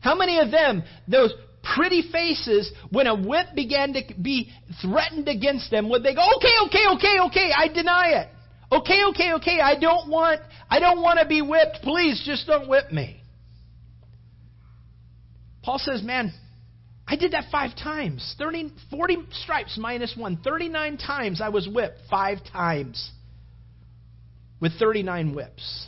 [0.00, 1.32] How many of them, those
[1.74, 4.50] pretty faces, when a whip began to be
[4.80, 8.28] threatened against them, would they go, okay, okay, okay, okay, I deny it.
[8.70, 11.78] Okay, okay, okay, I don't want, I don't want to be whipped.
[11.82, 13.20] Please, just don't whip me.
[15.62, 16.32] Paul says, man,
[17.06, 18.34] I did that five times.
[18.38, 20.38] 30, 40 stripes minus one.
[20.44, 21.98] 39 times I was whipped.
[22.10, 23.10] Five times.
[24.60, 25.86] With 39 whips.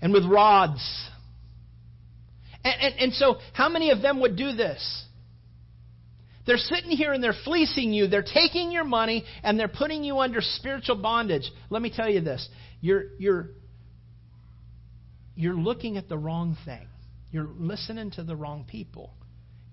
[0.00, 1.10] And with rods
[2.64, 5.04] and, and, and so, how many of them would do this?
[6.46, 8.06] They're sitting here and they're fleecing you.
[8.06, 11.50] They're taking your money and they're putting you under spiritual bondage.
[11.70, 12.46] Let me tell you this.
[12.80, 13.48] You're, you're,
[15.34, 16.86] you're looking at the wrong thing.
[17.30, 19.14] You're listening to the wrong people.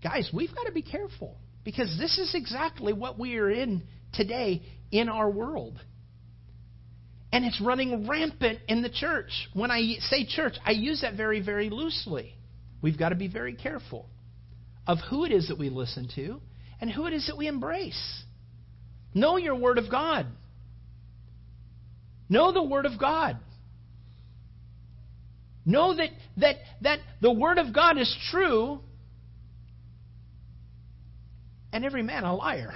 [0.02, 4.64] Guys, we've got to be careful because this is exactly what we are in today
[4.92, 5.80] in our world.
[7.34, 9.30] And it's running rampant in the church.
[9.54, 12.34] When I say church, I use that very, very loosely.
[12.82, 14.08] We've got to be very careful
[14.88, 16.42] of who it is that we listen to
[16.80, 18.24] and who it is that we embrace.
[19.14, 20.26] Know your Word of God.
[22.28, 23.38] Know the Word of God.
[25.66, 28.80] Know that, that, that the Word of God is true
[31.72, 32.74] and every man a liar.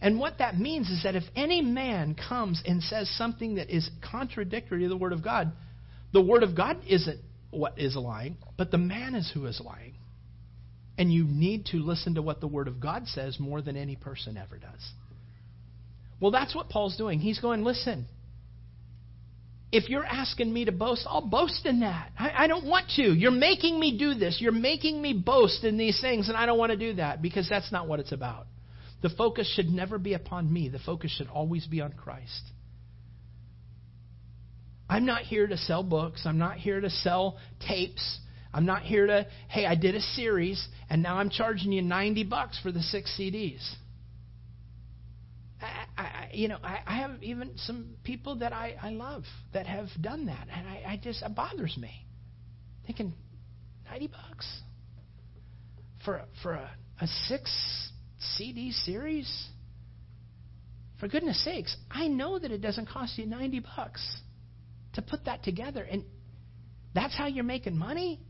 [0.00, 3.88] And what that means is that if any man comes and says something that is
[4.10, 5.52] contradictory to the Word of God,
[6.12, 9.94] the Word of God isn't what is lying, but the man is who is lying.
[10.96, 13.94] And you need to listen to what the Word of God says more than any
[13.96, 14.92] person ever does.
[16.20, 17.20] Well, that's what Paul's doing.
[17.20, 18.06] He's going, listen,
[19.70, 22.10] if you're asking me to boast, I'll boast in that.
[22.18, 23.02] I, I, don't want to.
[23.02, 24.38] You're making me do this.
[24.40, 27.48] You're making me boast in these things, and I don't want to do that because
[27.48, 28.46] that's not what it's about.
[29.02, 32.42] The focus should never be upon me, the focus should always be on Christ.
[34.88, 36.22] I'm not here to sell books.
[36.24, 38.20] I'm not here to sell tapes.
[38.54, 42.24] I'm not here to, hey, I did a series and now I'm charging you 90
[42.24, 43.60] bucks for the six CDs.
[45.60, 49.66] I, I, you know, I, I have even some people that I, I love that
[49.66, 51.90] have done that, and I, I just it bothers me.
[52.86, 53.12] Thinking,
[53.84, 54.48] ninety bucks
[56.04, 56.70] for for a,
[57.00, 57.50] a six
[58.36, 59.48] CD series.
[61.00, 64.20] For goodness sakes, I know that it doesn't cost you ninety bucks
[64.98, 65.82] to put that together.
[65.82, 66.04] And
[66.94, 68.20] that's how you're making money?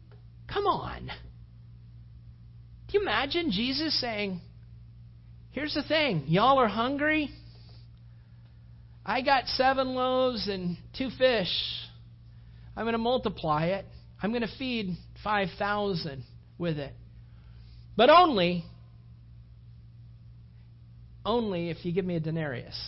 [0.53, 1.07] Come on.
[1.07, 4.41] Do you imagine Jesus saying,
[5.51, 7.31] Here's the thing, y'all are hungry?
[9.05, 11.49] I got seven loaves and two fish.
[12.77, 13.87] I'm going to multiply it.
[14.23, 16.23] I'm going to feed 5,000
[16.59, 16.93] with it.
[17.97, 18.65] But only,
[21.25, 22.79] only if you give me a denarius.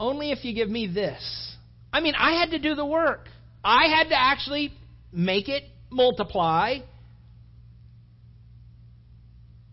[0.00, 1.56] Only if you give me this.
[1.92, 3.28] I mean, I had to do the work.
[3.64, 4.72] I had to actually
[5.12, 6.76] make it multiply.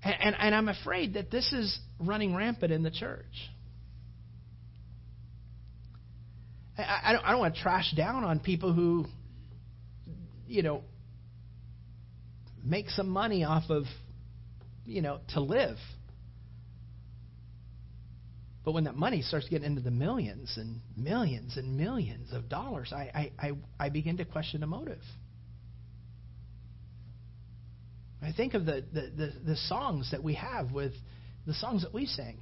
[0.03, 3.25] And, and, and I'm afraid that this is running rampant in the church.
[6.77, 9.05] I, I, don't, I don't want to trash down on people who,
[10.47, 10.83] you know,
[12.63, 13.83] make some money off of,
[14.85, 15.77] you know, to live.
[18.65, 22.91] But when that money starts getting into the millions and millions and millions of dollars,
[22.91, 25.01] I, I, I, I begin to question the motive.
[28.23, 30.93] I think of the, the, the, the songs that we have with
[31.45, 32.39] the songs that we sing.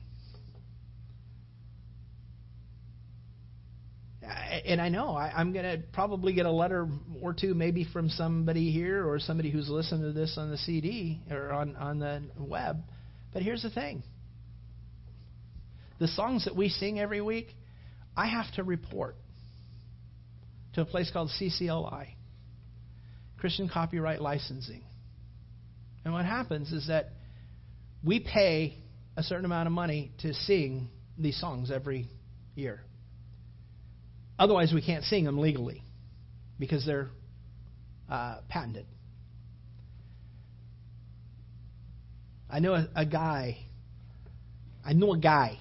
[4.65, 6.87] and I know I, I'm going to probably get a letter
[7.21, 11.19] or two, maybe from somebody here or somebody who's listened to this on the CD
[11.29, 12.81] or on, on the web.
[13.33, 14.03] But here's the thing
[15.99, 17.47] the songs that we sing every week,
[18.15, 19.15] I have to report
[20.73, 22.07] to a place called CCLI,
[23.37, 24.83] Christian Copyright Licensing.
[26.03, 27.09] And what happens is that
[28.03, 28.77] we pay
[29.15, 32.09] a certain amount of money to sing these songs every
[32.55, 32.81] year.
[34.37, 35.83] Otherwise, we can't sing them legally
[36.59, 37.09] because they're
[38.09, 38.85] uh, patented.
[42.49, 43.57] I know a, a, guy.
[44.85, 45.57] I know a guy.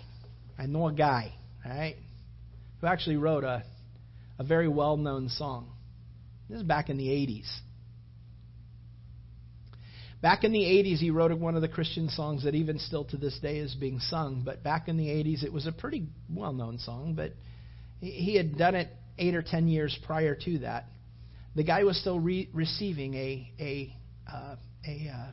[0.58, 1.34] I know a guy,
[1.64, 1.96] right,
[2.80, 3.64] who actually wrote a,
[4.38, 5.72] a very well known song.
[6.48, 7.48] This is back in the 80s.
[10.20, 13.16] Back in the 80s, he wrote one of the Christian songs that even still to
[13.16, 14.42] this day is being sung.
[14.44, 17.32] But back in the 80s, it was a pretty well known song, but
[18.00, 18.88] he had done it
[19.18, 20.86] eight or ten years prior to that.
[21.56, 23.96] The guy was still re- receiving a a
[24.32, 25.32] uh, a uh,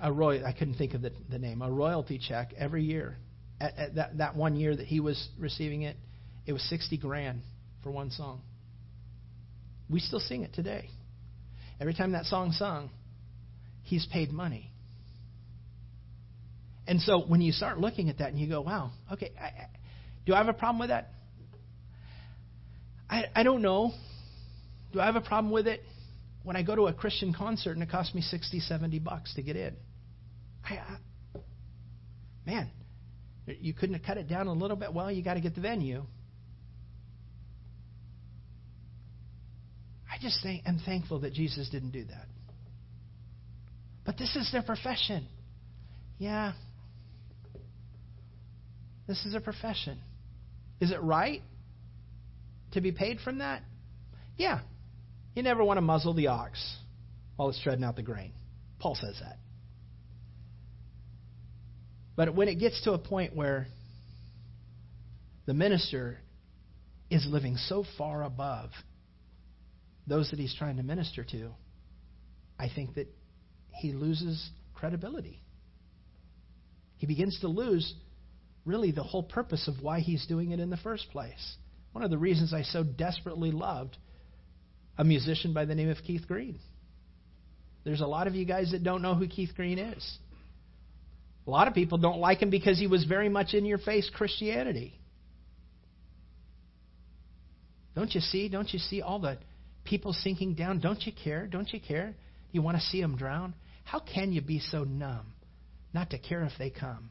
[0.00, 0.44] a royal.
[0.44, 1.62] I couldn't think of the, the name.
[1.62, 3.16] A royalty check every year.
[3.60, 5.96] At, at that that one year that he was receiving it,
[6.46, 7.42] it was sixty grand
[7.82, 8.40] for one song.
[9.90, 10.90] We still sing it today.
[11.80, 12.90] Every time that song sung,
[13.82, 14.70] he's paid money.
[16.86, 19.66] And so when you start looking at that and you go, wow, okay, I,
[20.24, 21.10] do I have a problem with that?
[23.08, 23.92] I, I don't know.
[24.92, 25.82] Do I have a problem with it
[26.44, 29.42] when I go to a Christian concert and it costs me 60, 70 bucks to
[29.42, 29.76] get in?
[30.68, 30.96] I, I,
[32.46, 32.70] man,
[33.46, 34.92] you couldn't have cut it down a little bit?
[34.92, 36.04] Well, you got to get the venue.
[40.10, 42.26] I just think, am thankful that Jesus didn't do that.
[44.04, 45.26] But this is their profession.
[46.18, 46.52] Yeah.
[49.06, 49.98] This is a profession.
[50.80, 51.42] Is it right
[52.72, 53.62] to be paid from that?
[54.36, 54.60] Yeah.
[55.34, 56.76] You never want to muzzle the ox
[57.36, 58.32] while it's treading out the grain.
[58.80, 59.38] Paul says that.
[62.18, 63.68] But when it gets to a point where
[65.46, 66.18] the minister
[67.08, 68.70] is living so far above
[70.04, 71.50] those that he's trying to minister to,
[72.58, 73.06] I think that
[73.70, 75.40] he loses credibility.
[76.96, 77.94] He begins to lose
[78.64, 81.56] really the whole purpose of why he's doing it in the first place.
[81.92, 83.96] One of the reasons I so desperately loved
[84.98, 86.58] a musician by the name of Keith Green.
[87.84, 90.18] There's a lot of you guys that don't know who Keith Green is.
[91.48, 94.10] A lot of people don't like him because he was very much in your face
[94.14, 95.00] Christianity.
[97.94, 98.50] Don't you see?
[98.50, 99.38] Don't you see all the
[99.82, 100.78] people sinking down?
[100.78, 101.46] Don't you care?
[101.46, 102.14] Don't you care?
[102.52, 103.54] You want to see them drown?
[103.84, 105.32] How can you be so numb
[105.94, 107.08] not to care if they come?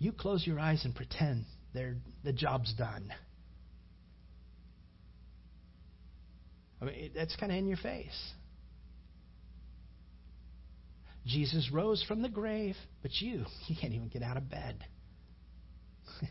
[0.00, 1.94] You close your eyes and pretend they're,
[2.24, 3.12] the job's done.
[6.82, 8.32] I mean, that's kind of in your face.
[11.26, 14.84] Jesus rose from the grave, but you, you can't even get out of bed.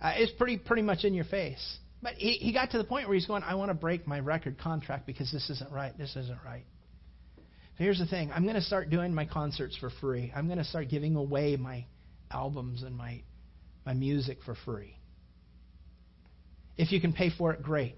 [0.00, 1.78] uh, it's pretty pretty much in your face.
[2.02, 4.20] But he, he got to the point where he's going, I want to break my
[4.20, 5.96] record contract because this isn't right.
[5.98, 6.64] This isn't right.
[7.76, 10.32] Here's the thing I'm going to start doing my concerts for free.
[10.34, 11.86] I'm going to start giving away my
[12.30, 13.22] albums and my,
[13.84, 14.96] my music for free.
[16.76, 17.96] If you can pay for it, great.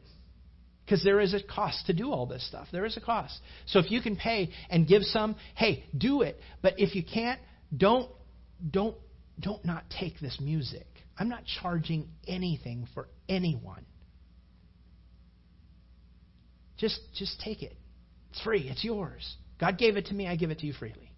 [0.85, 2.67] Because there is a cost to do all this stuff.
[2.73, 3.39] There is a cost.
[3.67, 6.39] So if you can pay and give some, hey, do it.
[6.61, 7.41] But if you can't,
[7.77, 8.11] don't
[8.69, 8.97] don't
[9.39, 10.87] don't not take this music.
[11.17, 13.85] I'm not charging anything for anyone.
[16.79, 17.77] Just just take it.
[18.31, 18.69] It's free.
[18.69, 19.37] It's yours.
[19.61, 21.13] God gave it to me, I give it to you freely.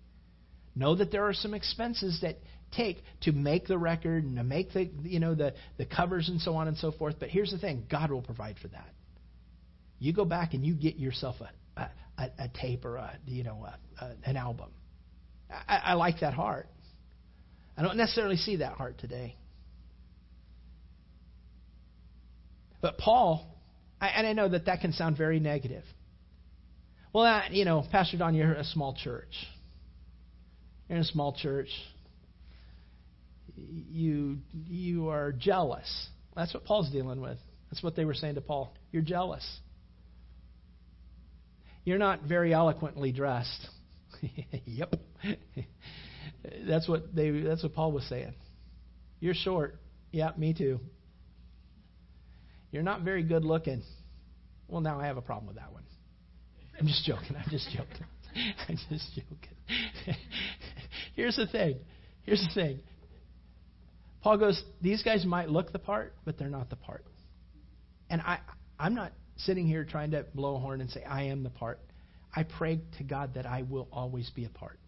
[0.76, 2.36] Know that there are some expenses that
[2.72, 6.40] take to make the record and to make the you know the, the covers and
[6.40, 7.16] so on and so forth.
[7.18, 8.90] But here's the thing God will provide for that.
[9.98, 11.36] You go back and you get yourself
[11.76, 14.70] a, a, a tape or a you know a, a, an album.
[15.50, 16.68] I, I like that heart.
[17.76, 19.36] I don't necessarily see that heart today.
[22.80, 23.46] But Paul,
[24.00, 25.84] I, and I know that that can sound very negative.
[27.12, 29.32] Well, uh, you know, Pastor Don, you're a small church.
[30.88, 31.68] You're in a small church.
[33.56, 36.08] You you are jealous.
[36.36, 37.38] That's what Paul's dealing with.
[37.70, 38.74] That's what they were saying to Paul.
[38.92, 39.44] You're jealous.
[41.84, 43.68] You're not very eloquently dressed.
[44.64, 44.94] yep.
[46.66, 47.30] That's what they.
[47.40, 48.34] That's what Paul was saying.
[49.20, 49.76] You're short.
[50.12, 50.80] Yeah, me too.
[52.70, 53.82] You're not very good looking.
[54.68, 55.84] Well, now I have a problem with that one.
[56.78, 57.36] I'm just joking.
[57.36, 58.06] I'm just joking.
[58.68, 60.16] I'm just joking.
[61.16, 61.76] Here's the thing.
[62.24, 62.80] Here's the thing.
[64.22, 67.04] Paul goes, These guys might look the part, but they're not the part.
[68.10, 68.38] And I,
[68.78, 71.80] I'm not sitting here trying to blow a horn and say, I am the part.
[72.34, 74.78] I pray to God that I will always be a part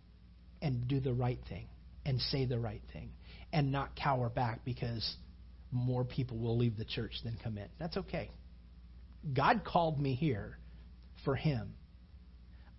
[0.63, 1.67] and do the right thing
[2.05, 3.11] and say the right thing
[3.53, 5.17] and not cower back because
[5.71, 7.69] more people will leave the church than come in.
[7.79, 8.31] That's okay.
[9.33, 10.59] God called me here
[11.25, 11.75] for Him.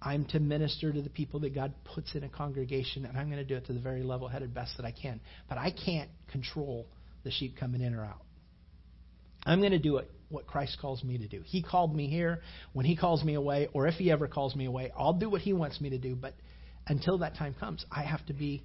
[0.01, 3.39] I'm to minister to the people that God puts in a congregation, and I'm going
[3.39, 5.20] to do it to the very level headed best that I can.
[5.49, 6.88] But I can't control
[7.24, 8.22] the sheep coming in or out.
[9.43, 11.41] I'm going to do it what Christ calls me to do.
[11.45, 12.41] He called me here.
[12.73, 15.41] When He calls me away, or if He ever calls me away, I'll do what
[15.41, 16.15] He wants me to do.
[16.15, 16.34] But
[16.88, 18.63] until that time comes, I have to be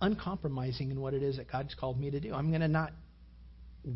[0.00, 2.34] uncompromising in what it is that God's called me to do.
[2.34, 2.92] I'm going to not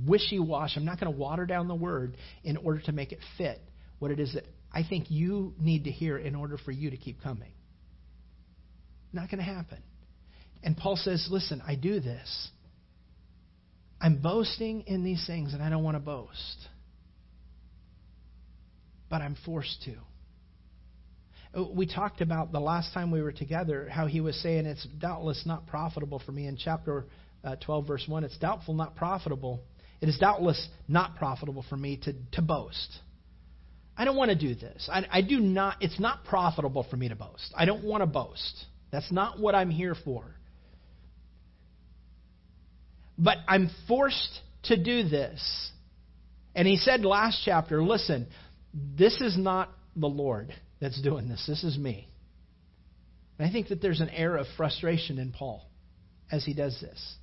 [0.07, 0.77] wishy wash.
[0.77, 3.61] I'm not going to water down the word in order to make it fit
[3.99, 6.97] what it is that I think you need to hear in order for you to
[6.97, 7.53] keep coming.
[9.13, 9.79] Not going to happen.
[10.63, 12.51] And Paul says, Listen, I do this.
[14.01, 16.69] I'm boasting in these things, and I don't want to boast.
[19.11, 19.95] But I'm forced to.
[21.53, 24.87] Uh, we talked about the last time we were together how he was saying it's
[24.99, 27.07] doubtless not profitable for me in chapter
[27.45, 28.25] uh, 12, verse 1.
[28.25, 29.61] It's doubtful, not profitable.
[30.01, 32.99] It is doubtless not profitable for me to, to boast.
[33.97, 34.89] I don't want to do this.
[34.91, 35.77] I, I do not.
[35.81, 37.53] It's not profitable for me to boast.
[37.55, 38.65] I don't want to boast.
[38.91, 40.25] That's not what I'm here for.
[43.21, 45.71] But I'm forced to do this.
[46.55, 48.27] And he said last chapter, listen,
[48.73, 51.45] this is not the Lord that's doing this.
[51.47, 52.09] This is me.
[53.39, 55.69] And I think that there's an air of frustration in Paul
[56.33, 57.15] as he does this.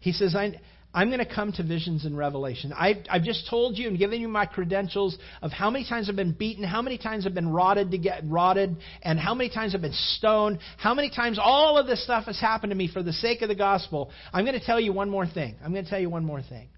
[0.00, 0.60] He says, I,
[0.96, 2.72] I'm going to come to visions and revelation.
[2.72, 6.16] I've, I've just told you and given you my credentials of how many times I've
[6.16, 9.74] been beaten, how many times I've been rotted to get rotted, and how many times
[9.74, 13.02] I've been stoned, how many times all of this stuff has happened to me for
[13.02, 14.10] the sake of the gospel.
[14.32, 15.56] I'm going to tell you one more thing.
[15.62, 16.70] I'm going to tell you one more thing.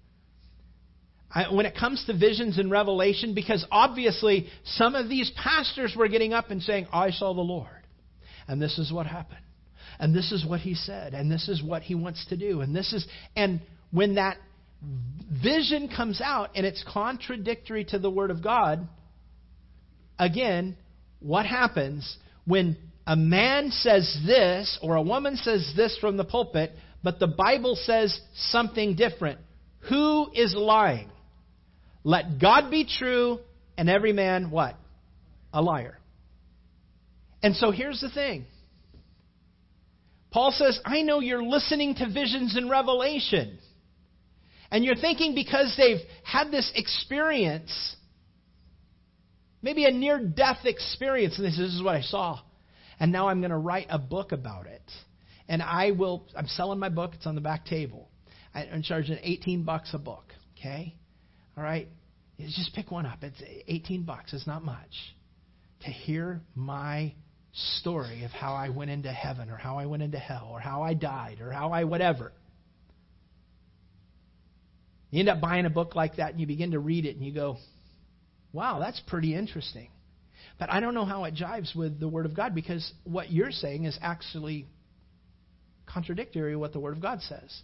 [1.31, 6.09] I, when it comes to visions and revelation, because obviously some of these pastors were
[6.09, 7.69] getting up and saying, I saw the Lord,
[8.49, 9.45] and this is what happened,
[9.97, 12.75] and this is what he said, and this is what he wants to do, and
[12.75, 13.61] this is, and
[13.91, 14.37] when that
[15.43, 18.87] vision comes out and it's contradictory to the Word of God,
[20.17, 20.77] again,
[21.19, 26.71] what happens when a man says this or a woman says this from the pulpit,
[27.03, 29.39] but the Bible says something different?
[29.89, 31.09] Who is lying?
[32.03, 33.39] Let God be true
[33.77, 34.75] and every man what?
[35.53, 35.97] A liar.
[37.41, 38.45] And so here's the thing.
[40.31, 43.57] Paul says, I know you're listening to visions and revelation.
[44.71, 47.71] And you're thinking because they've had this experience,
[49.61, 52.39] maybe a near death experience, and this is what I saw.
[52.99, 54.83] And now I'm going to write a book about it.
[55.47, 58.09] And I will, I'm selling my book, it's on the back table.
[58.53, 60.95] I'm charging 18 bucks a book, okay?
[61.57, 61.87] All right?
[62.39, 63.23] Just pick one up.
[63.23, 65.15] It's 18 bucks, it's not much.
[65.81, 67.13] To hear my
[67.79, 70.83] story of how I went into heaven or how I went into hell or how
[70.83, 72.31] I died or how I whatever.
[75.11, 77.25] You end up buying a book like that and you begin to read it and
[77.25, 77.57] you go,
[78.53, 79.89] wow, that's pretty interesting.
[80.59, 83.51] But I don't know how it jives with the Word of God because what you're
[83.51, 84.67] saying is actually
[85.85, 87.61] contradictory to what the Word of God says.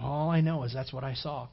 [0.00, 1.48] All I know is that's what I saw.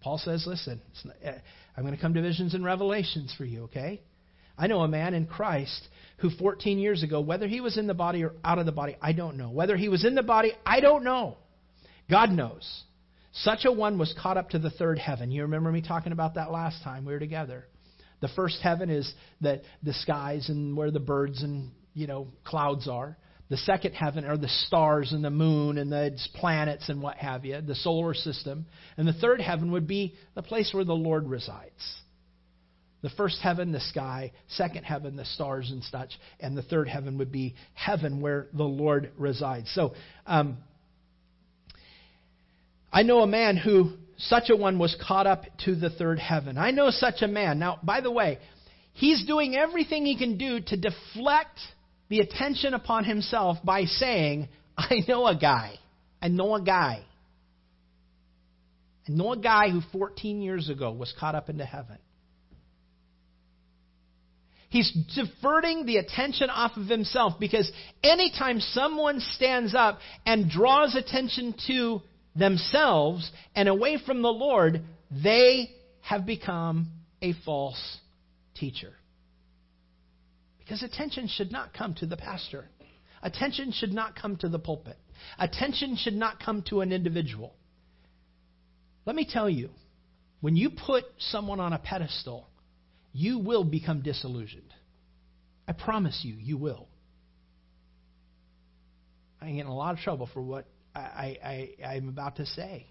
[0.00, 0.80] Paul says, listen,
[1.22, 1.32] eh,
[1.76, 4.02] I'm going to come to visions and revelations for you, okay?
[4.56, 7.94] I know a man in Christ who 14 years ago, whether he was in the
[7.94, 9.50] body or out of the body, I don't know.
[9.50, 11.36] Whether he was in the body, I don't know.
[12.10, 12.82] God knows.
[13.32, 15.30] Such a one was caught up to the third heaven.
[15.30, 17.66] You remember me talking about that last time we were together.
[18.20, 22.88] The first heaven is the, the skies and where the birds and you know clouds
[22.88, 23.16] are.
[23.50, 27.44] The second heaven are the stars and the moon and the planets and what have
[27.44, 28.66] you, the solar system.
[28.96, 31.72] And the third heaven would be the place where the Lord resides.
[33.02, 34.32] The first heaven, the sky.
[34.48, 36.10] Second heaven, the stars and such.
[36.40, 39.70] And the third heaven would be heaven where the Lord resides.
[39.74, 39.92] So,
[40.26, 40.56] um,
[42.94, 46.56] I know a man who, such a one, was caught up to the third heaven.
[46.56, 47.58] I know such a man.
[47.58, 48.38] Now, by the way,
[48.92, 51.58] he's doing everything he can do to deflect
[52.08, 55.74] the attention upon himself by saying, I know a guy.
[56.22, 57.04] I know a guy.
[59.08, 61.98] I know a guy who 14 years ago was caught up into heaven.
[64.68, 67.70] He's diverting the attention off of himself because
[68.04, 72.00] anytime someone stands up and draws attention to
[72.34, 75.70] themselves and away from the Lord, they
[76.02, 76.90] have become
[77.22, 77.98] a false
[78.54, 78.92] teacher.
[80.58, 82.66] Because attention should not come to the pastor.
[83.22, 84.98] Attention should not come to the pulpit.
[85.38, 87.54] Attention should not come to an individual.
[89.06, 89.70] Let me tell you,
[90.40, 92.48] when you put someone on a pedestal,
[93.12, 94.72] you will become disillusioned.
[95.66, 96.88] I promise you, you will.
[99.40, 101.38] I get in a lot of trouble for what I,
[101.80, 102.86] I, I'm about to say.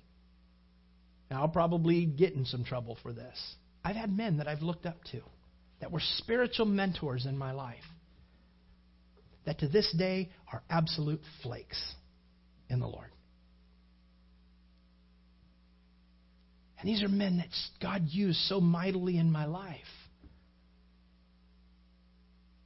[1.29, 3.55] And I'll probably get in some trouble for this.
[3.83, 5.21] I've had men that I've looked up to
[5.79, 7.83] that were spiritual mentors in my life
[9.45, 11.81] that to this day are absolute flakes
[12.69, 13.09] in the Lord.
[16.79, 17.47] And these are men that
[17.81, 19.79] God used so mightily in my life.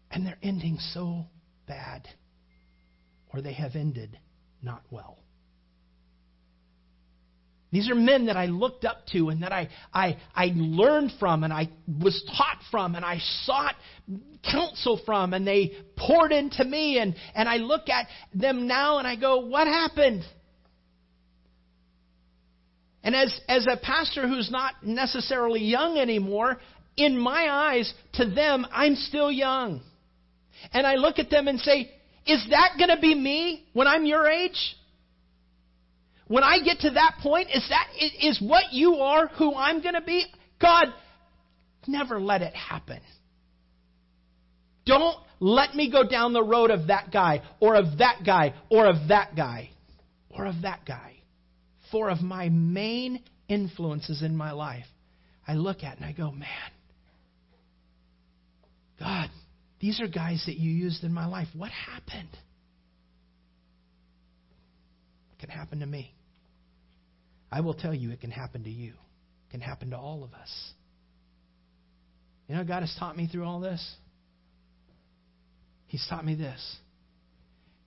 [0.10, 1.26] And they're ending so
[1.68, 2.08] bad,
[3.32, 4.18] or they have ended
[4.64, 5.20] not well.
[7.72, 11.44] These are men that I looked up to and that I, I, I learned from
[11.44, 11.70] and I
[12.02, 13.76] was taught from and I sought
[14.50, 19.08] counsel from and they poured into me and, and I look at them now and
[19.08, 20.24] I go, what happened?
[23.04, 26.60] And as, as a pastor who's not necessarily young anymore,
[26.96, 29.82] in my eyes, to them, I'm still young.
[30.74, 31.92] And I look at them and say,
[32.26, 34.76] is that going to be me when I'm your age?
[36.28, 37.88] When I get to that point, is that
[38.22, 40.26] is what you are who I'm going to be?
[40.60, 40.88] God,
[41.88, 43.00] never let it happen.
[44.86, 48.88] Don't let me go down the road of that guy, or of that guy, or
[48.88, 49.70] of that guy,
[50.30, 51.14] or of that guy.
[51.92, 54.86] Four of my main influences in my life,
[55.48, 56.48] I look at and I go, man,
[59.00, 59.30] God,
[59.80, 61.48] these are guys that you used in my life.
[61.56, 62.36] What happened?
[65.32, 66.14] It can happen to me.
[67.52, 68.90] I will tell you, it can happen to you.
[68.90, 70.74] It can happen to all of us.
[72.48, 73.96] You know, God has taught me through all this.
[75.88, 76.78] He's taught me this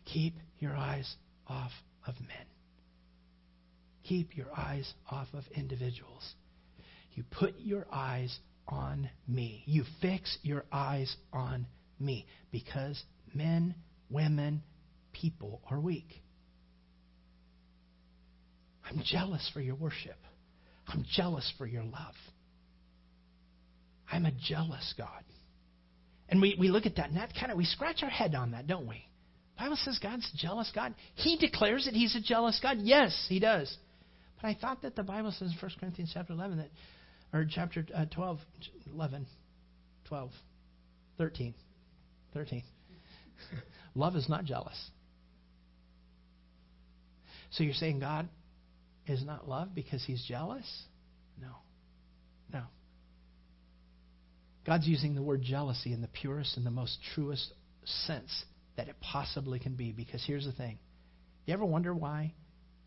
[0.07, 1.15] keep your eyes
[1.47, 1.71] off
[2.07, 2.47] of men,
[4.03, 6.35] keep your eyes off of individuals.
[7.13, 8.39] You put your eyes
[8.69, 9.63] on me.
[9.67, 11.67] You fix your eyes on
[11.99, 13.03] me because
[13.35, 13.75] men,
[14.09, 14.63] women,
[15.13, 16.23] people are weak.
[18.91, 20.17] I'm jealous for your worship.
[20.89, 22.15] I'm jealous for your love.
[24.11, 25.25] I'm a jealous God.
[26.29, 28.53] And we, we look at that and that kind of we scratch our head on
[28.53, 29.05] that, don't we?
[29.59, 30.95] Bible says God's jealous God.
[31.15, 32.79] He declares that He's a jealous God.
[32.81, 33.75] Yes, He does.
[34.41, 36.71] But I thought that the Bible says in 1 Corinthians chapter 11 that,
[37.33, 38.39] or chapter uh, 12,
[38.93, 39.27] 11,
[40.09, 40.31] 12,
[41.19, 41.55] 13,
[42.33, 42.63] 13.
[43.95, 44.91] Love is not jealous.
[47.51, 48.29] So you're saying God
[49.11, 50.67] is not love because he's jealous?
[51.41, 51.57] No.
[52.53, 52.63] No.
[54.67, 57.53] God's using the word jealousy in the purest and the most truest
[58.07, 58.45] sense
[58.77, 60.79] that it possibly can be because here's the thing.
[61.47, 62.35] You ever wonder why?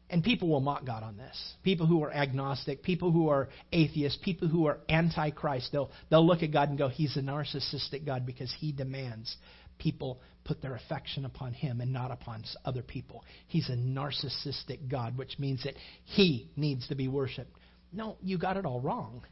[0.09, 1.53] And people will mock God on this.
[1.63, 6.43] People who are agnostic, people who are atheists, people who are anti-Christ, they'll, they'll look
[6.43, 9.35] at God and go, He's a narcissistic God because He demands
[9.83, 13.23] people put their affection upon him and not upon other people.
[13.47, 15.75] He's a narcissistic God, which means that
[16.05, 17.55] he needs to be worshiped.
[17.91, 19.25] No, you got it all wrong.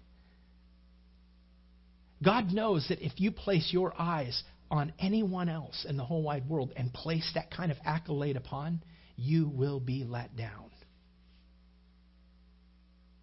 [2.24, 6.48] God knows that if you place your eyes on anyone else in the whole wide
[6.48, 8.84] world and place that kind of accolade upon,
[9.16, 10.70] you will be let down.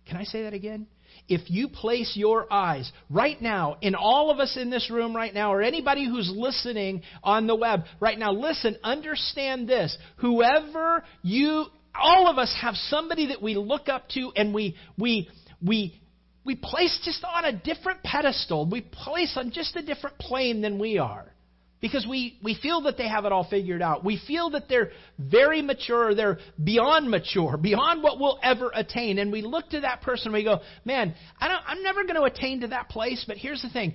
[0.09, 0.87] Can I say that again?
[1.29, 5.33] if you place your eyes right now, in all of us in this room right
[5.33, 9.97] now, or anybody who's listening on the web right now, listen, understand this.
[10.19, 15.29] Whoever you, all of us have somebody that we look up to and we, we,
[15.63, 16.01] we,
[16.45, 18.69] we place just on a different pedestal.
[18.69, 21.33] We place on just a different plane than we are.
[21.81, 24.05] Because we, we feel that they have it all figured out.
[24.05, 29.19] We feel that they're very mature, they're beyond mature, beyond what we'll ever attain.
[29.19, 32.17] And we look to that person and we go, man, I don't, I'm never going
[32.17, 33.95] to attain to that place, but here's the thing.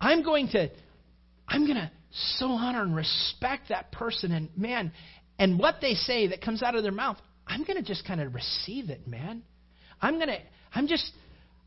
[0.00, 0.68] I'm going to,
[1.48, 4.92] I'm going to so honor and respect that person and man,
[5.38, 7.16] and what they say that comes out of their mouth,
[7.46, 9.42] I'm going to just kind of receive it, man.
[10.00, 10.38] I'm going to,
[10.74, 11.10] I'm just,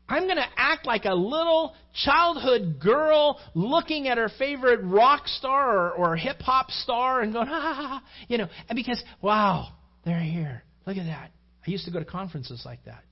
[0.08, 5.88] I'm going to act like a little childhood girl looking at her favorite rock star
[5.88, 9.68] or, or hip hop star and going, ha, ha, ha, you know, and because, wow,
[10.04, 10.62] they're here.
[10.86, 11.32] Look at that.
[11.66, 13.02] I used to go to conferences like that.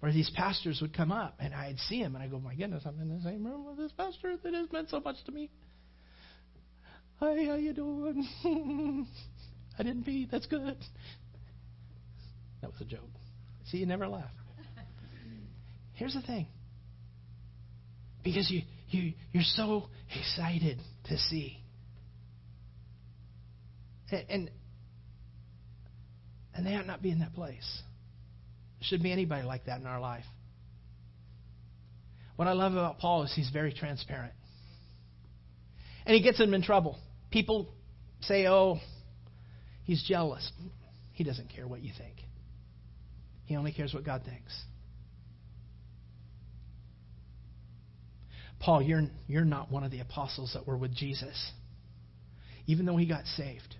[0.00, 2.84] where these pastors would come up and I'd see him and I go, my goodness,
[2.86, 5.50] I'm in the same room with this pastor that has meant so much to me.
[7.18, 8.28] Hi, how you doing?
[9.78, 10.28] I didn't pee.
[10.30, 10.76] That's good.
[12.60, 13.17] That was a joke.
[13.70, 14.30] See, you never laugh.
[15.94, 16.46] Here's the thing.
[18.22, 21.58] Because you, you, you're so excited to see.
[24.10, 24.50] And,
[26.54, 27.82] and they ought not be in that place.
[28.80, 30.24] Should be anybody like that in our life.
[32.36, 34.32] What I love about Paul is he's very transparent.
[36.06, 36.96] And he gets them in trouble.
[37.30, 37.68] People
[38.20, 38.78] say, oh,
[39.84, 40.50] he's jealous.
[41.12, 42.14] He doesn't care what you think,
[43.48, 44.52] he only cares what God thinks.
[48.60, 51.52] Paul, you're, you're not one of the apostles that were with Jesus,
[52.66, 53.74] even though he got saved.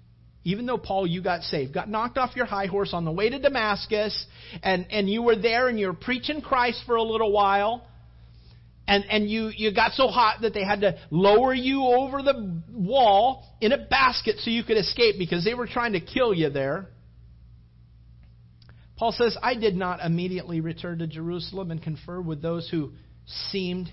[0.45, 3.29] Even though, Paul, you got saved, got knocked off your high horse on the way
[3.29, 4.25] to Damascus,
[4.63, 7.87] and, and you were there and you were preaching Christ for a little while,
[8.87, 12.63] and, and you, you got so hot that they had to lower you over the
[12.73, 16.49] wall in a basket so you could escape because they were trying to kill you
[16.49, 16.89] there.
[18.99, 22.93] Paul says, I did not immediately return to Jerusalem and confer with those who
[23.51, 23.91] seemed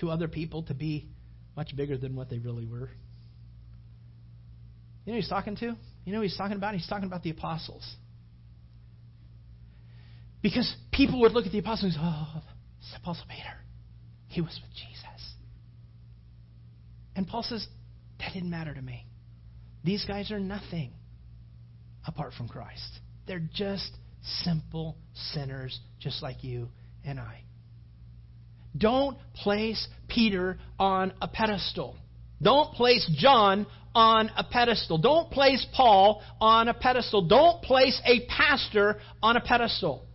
[0.00, 1.08] to other people to be
[1.56, 2.90] much bigger than what they really were.
[5.04, 5.76] You know who he's talking to?
[6.04, 6.74] You know who he's talking about?
[6.74, 7.88] He's talking about the apostles.
[10.42, 12.42] Because people would look at the apostles and say, oh,
[12.80, 13.56] it's Apostle Peter.
[14.28, 15.34] He was with Jesus.
[17.14, 17.66] And Paul says,
[18.18, 19.06] that didn't matter to me.
[19.84, 20.92] These guys are nothing
[22.06, 23.00] apart from Christ.
[23.26, 23.90] They're just
[24.22, 24.96] simple
[25.32, 26.68] sinners, just like you
[27.04, 27.42] and I.
[28.76, 31.96] Don't place Peter on a pedestal.
[32.42, 34.98] Don't place John on a pedestal.
[34.98, 37.26] Don't place Paul on a pedestal.
[37.26, 40.06] Don't place a pastor on a pedestal.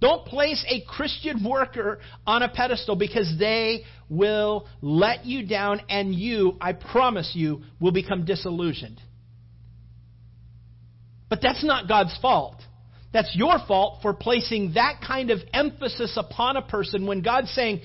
[0.00, 6.14] Don't place a Christian worker on a pedestal because they will let you down and
[6.14, 9.00] you, I promise you, will become disillusioned.
[11.30, 12.60] But that's not God's fault.
[13.14, 17.80] That's your fault for placing that kind of emphasis upon a person when God's saying,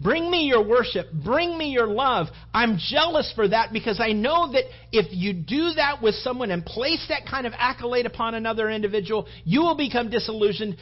[0.00, 1.08] Bring me your worship.
[1.12, 2.28] Bring me your love.
[2.54, 6.64] I'm jealous for that because I know that if you do that with someone and
[6.64, 10.78] place that kind of accolade upon another individual, you will become disillusioned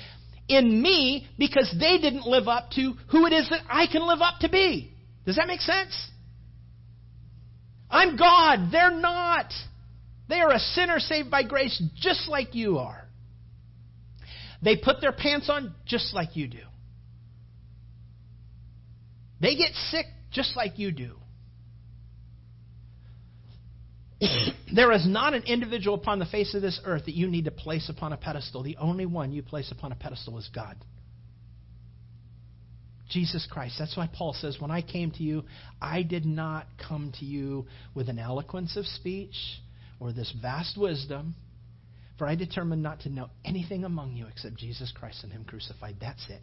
[0.47, 4.21] in me because they didn't live up to who it is that I can live
[4.21, 4.93] up to be.
[5.27, 6.11] Does that make sense?
[7.91, 8.69] I'm God.
[8.71, 9.53] They're not.
[10.29, 13.08] They are a sinner saved by grace just like you are.
[14.63, 16.63] They put their pants on just like you do.
[19.41, 21.15] They get sick just like you do.
[24.75, 27.51] there is not an individual upon the face of this earth that you need to
[27.51, 28.63] place upon a pedestal.
[28.63, 30.77] The only one you place upon a pedestal is God.
[33.09, 33.77] Jesus Christ.
[33.79, 35.45] That's why Paul says, When I came to you,
[35.81, 39.35] I did not come to you with an eloquence of speech
[39.99, 41.35] or this vast wisdom.
[42.19, 45.97] For I determined not to know anything among you except Jesus Christ and Him crucified.
[46.01, 46.43] That's it.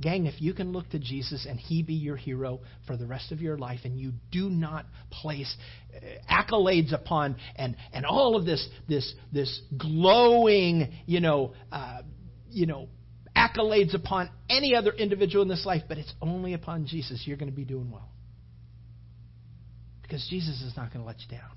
[0.00, 3.32] Gang, if you can look to Jesus and He be your hero for the rest
[3.32, 5.56] of your life, and you do not place
[5.96, 12.02] uh, accolades upon and, and all of this this this glowing, you know, uh,
[12.50, 12.88] you know,
[13.36, 17.50] accolades upon any other individual in this life, but it's only upon Jesus, you're going
[17.50, 18.08] to be doing well.
[20.02, 21.50] Because Jesus is not going to let you down.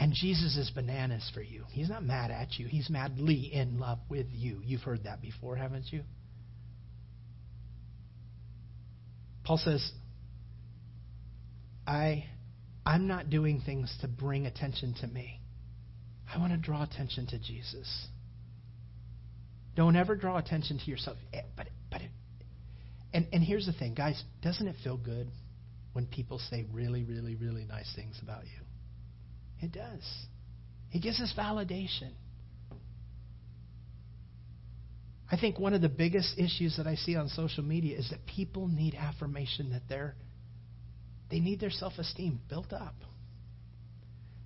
[0.00, 1.64] And Jesus is bananas for you.
[1.68, 2.66] He's not mad at you.
[2.66, 4.62] He's madly in love with you.
[4.64, 6.04] You've heard that before, haven't you?
[9.44, 9.92] Paul says,
[11.86, 12.24] I,
[12.86, 15.38] I'm not doing things to bring attention to me.
[16.34, 18.06] I want to draw attention to Jesus.
[19.76, 21.18] Don't ever draw attention to yourself.
[21.34, 22.10] Eh, but, but it,
[23.12, 25.28] and, and here's the thing, guys, doesn't it feel good
[25.92, 28.64] when people say really, really, really nice things about you?
[29.62, 30.02] It does.
[30.92, 32.10] It gives us validation.
[35.30, 38.26] I think one of the biggest issues that I see on social media is that
[38.26, 40.16] people need affirmation that they're
[41.30, 42.94] they need their self-esteem built up.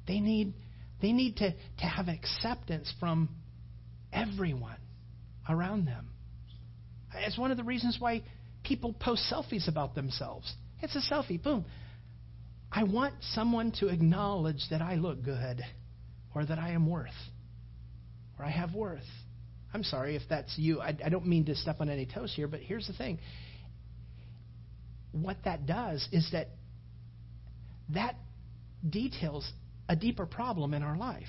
[0.06, 0.52] They need
[1.00, 3.30] they need to, to have acceptance from
[4.12, 4.76] everyone
[5.48, 6.08] around them.
[7.14, 8.22] It's one of the reasons why
[8.62, 10.52] people post selfies about themselves.
[10.82, 11.64] It's a selfie, boom.
[12.76, 15.62] I want someone to acknowledge that I look good
[16.34, 17.12] or that I am worth
[18.36, 19.04] or I have worth.
[19.72, 20.80] I'm sorry if that's you.
[20.80, 23.20] I, I don't mean to step on any toes here, but here's the thing.
[25.12, 26.48] What that does is that
[27.90, 28.16] that
[28.88, 29.48] details
[29.88, 31.28] a deeper problem in our life.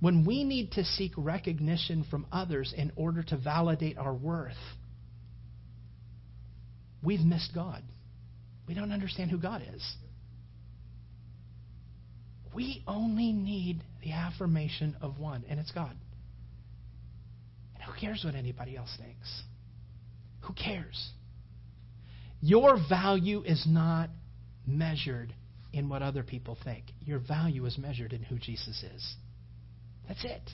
[0.00, 4.52] when we need to seek recognition from others in order to validate our worth,
[7.02, 7.82] we've missed God.
[8.66, 9.96] We don't understand who God is.
[12.56, 15.94] We only need the affirmation of one, and it's God.
[17.74, 19.42] And who cares what anybody else thinks?
[20.40, 21.10] Who cares?
[22.40, 24.08] Your value is not
[24.66, 25.34] measured
[25.74, 26.84] in what other people think.
[27.04, 29.14] Your value is measured in who Jesus is.
[30.08, 30.50] That's it.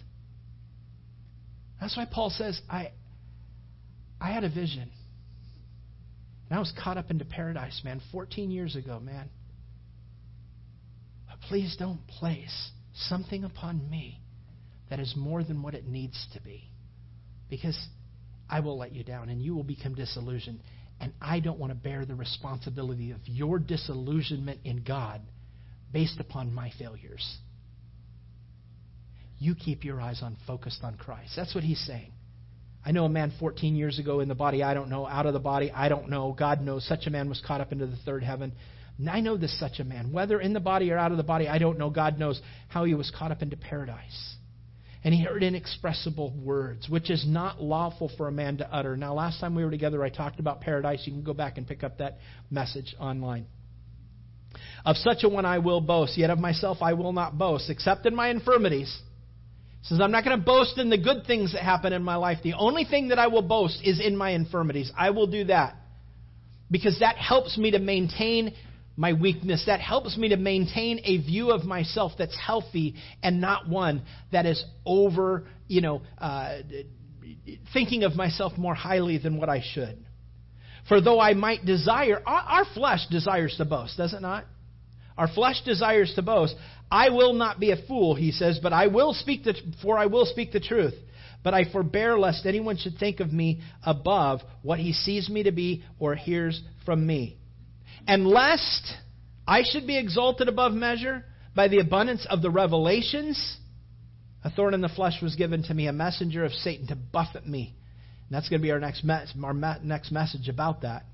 [1.80, 2.90] That's why Paul says, I,
[4.20, 4.90] I had a vision.
[6.50, 9.28] And I was caught up into paradise, man, 14 years ago, man.
[11.49, 14.20] Please don't place something upon me
[14.90, 16.68] that is more than what it needs to be.
[17.49, 17.78] Because
[18.49, 20.61] I will let you down and you will become disillusioned.
[21.01, 25.20] And I don't want to bear the responsibility of your disillusionment in God
[25.93, 27.38] based upon my failures.
[29.38, 31.32] You keep your eyes on focused on Christ.
[31.34, 32.12] That's what he's saying.
[32.84, 35.32] I know a man 14 years ago in the body, I don't know, out of
[35.32, 36.34] the body, I don't know.
[36.36, 36.86] God knows.
[36.86, 38.53] Such a man was caught up into the third heaven.
[39.11, 40.12] I know this such a man.
[40.12, 41.90] Whether in the body or out of the body, I don't know.
[41.90, 44.36] God knows how he was caught up into paradise.
[45.05, 48.97] And he heard inexpressible words, which is not lawful for a man to utter.
[48.97, 51.03] Now, last time we were together, I talked about paradise.
[51.05, 52.18] You can go back and pick up that
[52.51, 53.47] message online.
[54.84, 58.07] Of such a one I will boast, yet of myself I will not boast, except
[58.07, 58.97] in my infirmities.
[59.80, 62.16] He says, I'm not going to boast in the good things that happen in my
[62.16, 62.38] life.
[62.45, 64.93] The only thing that I will boast is in my infirmities.
[64.97, 65.74] I will do that
[66.70, 68.55] because that helps me to maintain
[68.97, 69.64] my weakness.
[69.66, 74.47] That helps me to maintain a view of myself that's healthy and not one that
[74.47, 76.59] is over, you know, uh,
[77.72, 80.05] thinking of myself more highly than what I should.
[80.88, 84.45] For though I might desire, our, flesh desires to boast, does it not?
[85.16, 86.55] Our flesh desires to boast.
[86.90, 90.07] I will not be a fool, he says, but I will speak the, for I
[90.07, 90.95] will speak the truth.
[91.45, 95.53] But I forbear lest anyone should think of me above what he sees me to
[95.53, 97.38] be or hears from me.
[98.07, 98.94] And lest
[99.46, 101.24] I should be exalted above measure
[101.55, 103.59] by the abundance of the revelations,
[104.44, 107.46] a thorn in the flesh was given to me, a messenger of Satan to buffet
[107.46, 107.74] me.
[108.28, 111.05] And that's going to be our next, our next message about that.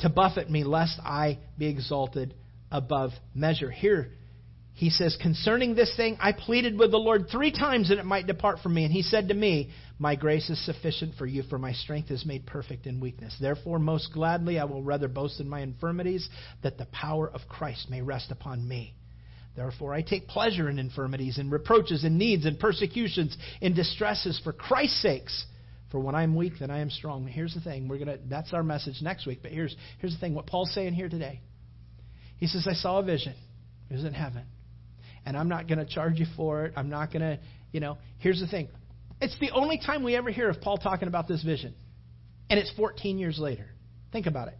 [0.00, 2.34] To buffet me, lest I be exalted
[2.70, 3.70] above measure.
[3.70, 4.12] Here,
[4.74, 8.26] he says, Concerning this thing, I pleaded with the Lord three times that it might
[8.26, 8.84] depart from me.
[8.84, 12.26] And he said to me, My grace is sufficient for you, for my strength is
[12.26, 13.34] made perfect in weakness.
[13.40, 16.28] Therefore, most gladly, I will rather boast in my infirmities,
[16.62, 18.94] that the power of Christ may rest upon me.
[19.56, 24.52] Therefore, I take pleasure in infirmities, in reproaches, in needs, in persecutions, in distresses, for
[24.52, 25.46] Christ's sakes.
[25.90, 27.26] For when I am weak, then I am strong.
[27.26, 27.88] Here's the thing.
[27.88, 28.18] We're gonna.
[28.28, 29.38] That's our message next week.
[29.40, 30.34] But here's here's the thing.
[30.34, 31.40] What Paul's saying here today.
[32.38, 33.34] He says, I saw a vision.
[33.90, 34.44] It was in heaven.
[35.24, 36.74] And I'm not going to charge you for it.
[36.76, 37.38] I'm not going to,
[37.72, 37.98] you know.
[38.18, 38.68] Here's the thing
[39.20, 41.74] it's the only time we ever hear of Paul talking about this vision.
[42.50, 43.66] And it's 14 years later.
[44.12, 44.58] Think about it.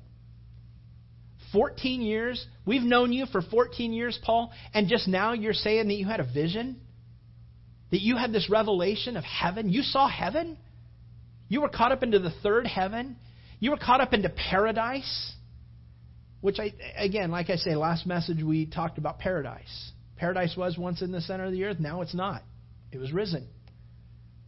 [1.53, 2.45] 14 years?
[2.67, 6.21] We've known you for 14 years, Paul, and just now you're saying that you had
[6.21, 6.81] a vision?
[7.91, 9.69] That you had this revelation of heaven?
[9.71, 10.59] You saw heaven?
[11.49, 13.17] You were caught up into the third heaven?
[13.61, 15.35] You were caught up into paradise?
[16.41, 19.93] Which, I, again, like I say, last message we talked about paradise.
[20.17, 22.43] Paradise was once in the center of the earth, now it's not.
[22.91, 23.49] It was risen.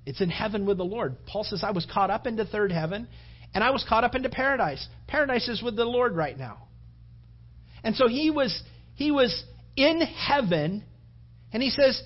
[0.07, 1.16] It's in heaven with the Lord.
[1.26, 3.09] Paul says, I was caught up into third heaven,
[3.55, 4.86] and I was caught up into paradise.
[5.07, 6.68] Paradise is with the Lord right now.
[7.84, 8.62] And so he was
[8.94, 9.44] he was
[9.76, 10.84] in heaven,
[11.53, 12.03] and he says,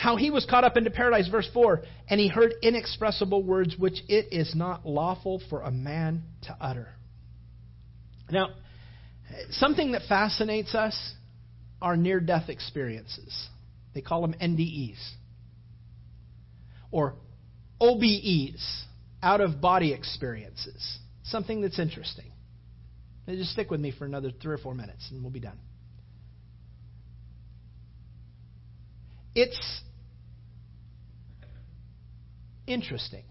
[0.00, 4.02] how he was caught up into paradise, verse 4, and he heard inexpressible words which
[4.08, 6.88] it is not lawful for a man to utter.
[8.30, 8.48] Now,
[9.50, 11.14] something that fascinates us
[11.80, 13.48] are near death experiences.
[13.94, 14.98] They call them NDEs
[16.90, 17.14] or
[17.80, 18.84] OBEs,
[19.22, 20.98] out of body experiences.
[21.24, 22.32] Something that's interesting.
[23.26, 25.58] Now just stick with me for another three or four minutes and we'll be done.
[29.34, 29.82] It's
[32.66, 33.24] interesting.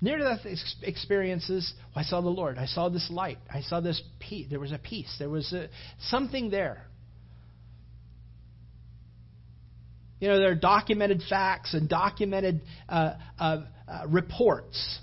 [0.00, 0.46] Near death
[0.82, 2.56] experiences, oh, I saw the Lord.
[2.58, 3.38] I saw this light.
[3.52, 4.46] I saw this peace.
[4.48, 5.12] There was a peace.
[5.18, 5.68] There was a,
[6.02, 6.87] something there.
[10.20, 14.98] You know, there are documented facts and documented uh, uh, uh, reports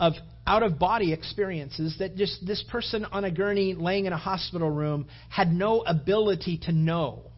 [0.00, 0.14] of
[0.46, 4.68] out of body experiences that just this person on a gurney laying in a hospital
[4.68, 7.30] room had no ability to know.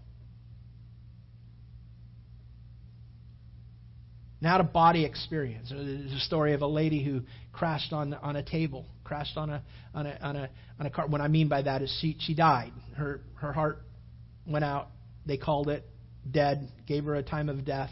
[4.46, 5.70] an out of body experience.
[5.70, 9.62] There's a story of a lady who crashed on on a table, crashed on a
[9.94, 11.06] on a on a on a car.
[11.08, 12.72] What I mean by that is she she died.
[12.94, 13.82] Her her heart
[14.46, 14.88] went out.
[15.26, 15.84] They called it
[16.30, 16.68] dead.
[16.86, 17.90] Gave her a time of death.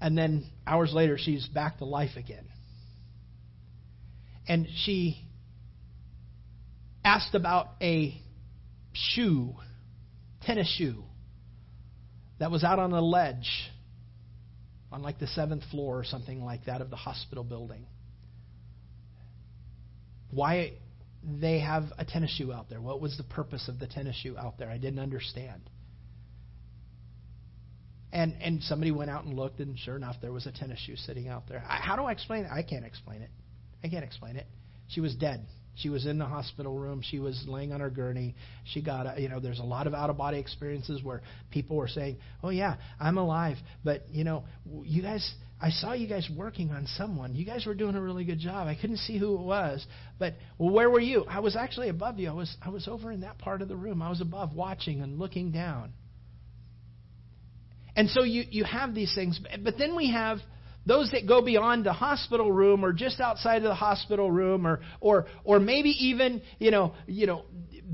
[0.00, 2.46] And then hours later, she's back to life again.
[4.48, 5.24] And she
[7.04, 8.20] asked about a
[8.92, 9.54] shoe,
[10.42, 11.02] tennis shoe,
[12.38, 13.50] that was out on a ledge
[14.92, 17.86] on like the seventh floor or something like that of the hospital building.
[20.30, 20.74] Why
[21.22, 22.80] they have a tennis shoe out there?
[22.80, 24.70] What was the purpose of the tennis shoe out there?
[24.70, 25.62] I didn't understand.
[28.12, 30.96] And and somebody went out and looked, and sure enough, there was a tennis shoe
[30.96, 31.64] sitting out there.
[31.68, 32.50] I, how do I explain it?
[32.52, 33.30] I can't explain it.
[33.82, 34.46] I can't explain it.
[34.88, 35.46] She was dead.
[35.76, 37.02] She was in the hospital room.
[37.02, 38.34] She was laying on her gurney.
[38.64, 41.76] She got, a, you know, there's a lot of out of body experiences where people
[41.76, 44.44] were saying, "Oh yeah, I'm alive," but you know,
[44.84, 47.34] you guys, I saw you guys working on someone.
[47.34, 48.68] You guys were doing a really good job.
[48.68, 49.86] I couldn't see who it was,
[50.18, 51.26] but well, where were you?
[51.28, 52.30] I was actually above you.
[52.30, 54.00] I was, I was over in that part of the room.
[54.00, 55.92] I was above, watching and looking down.
[57.96, 60.38] And so you you have these things, but then we have
[60.86, 64.80] those that go beyond the hospital room or just outside of the hospital room or
[65.00, 67.44] or or maybe even you know you know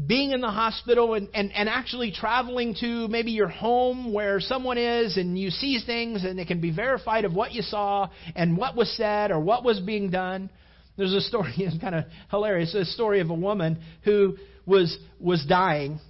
[0.07, 4.79] being in the hospital and, and, and actually traveling to maybe your home where someone
[4.79, 8.57] is and you see things and it can be verified of what you saw and
[8.57, 10.49] what was said or what was being done.
[10.97, 15.45] There's a story, it's kind of hilarious, a story of a woman who was was
[15.47, 16.01] dying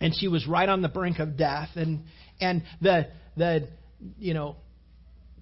[0.00, 2.04] and she was right on the brink of death and
[2.40, 3.68] and the the
[4.18, 4.56] you know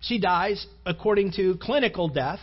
[0.02, 2.40] she dies according to clinical death.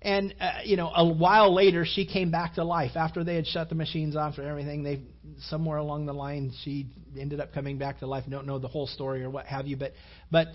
[0.00, 2.92] And, uh, you know, a while later, she came back to life.
[2.94, 5.00] After they had shut the machines off and everything, they
[5.48, 6.86] somewhere along the line, she
[7.18, 8.24] ended up coming back to life.
[8.28, 9.92] Don't know the whole story or what have you, but,
[10.30, 10.48] but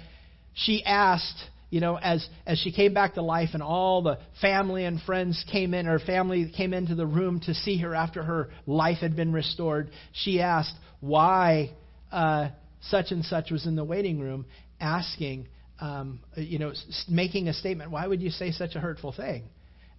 [0.53, 1.41] she asked,
[1.73, 5.43] you know, as, as she came back to life and all the family and friends
[5.51, 9.15] came in, her family came into the room to see her after her life had
[9.15, 11.71] been restored, she asked why
[12.11, 12.49] uh,
[12.79, 14.45] such and such was in the waiting room
[14.79, 15.47] asking,
[15.81, 16.73] um, you know,
[17.09, 17.89] making a statement.
[17.89, 19.41] Why would you say such a hurtful thing?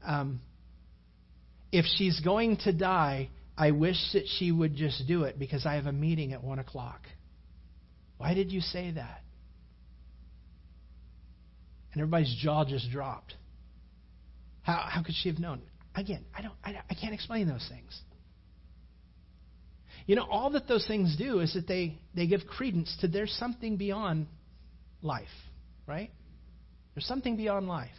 [0.06, 0.38] Um,
[1.72, 5.74] if she's going to die, I wish that she would just do it because I
[5.74, 7.00] have a meeting at 1 o'clock.
[8.18, 9.24] Why did you say that?
[11.94, 13.34] And everybody's jaw just dropped.
[14.62, 15.62] How, how could she have known?
[15.94, 17.96] Again, I, don't, I, I can't explain those things.
[20.06, 23.32] You know, all that those things do is that they, they give credence to there's
[23.38, 24.26] something beyond
[25.02, 25.28] life,
[25.86, 26.10] right?
[26.94, 27.90] There's something beyond life.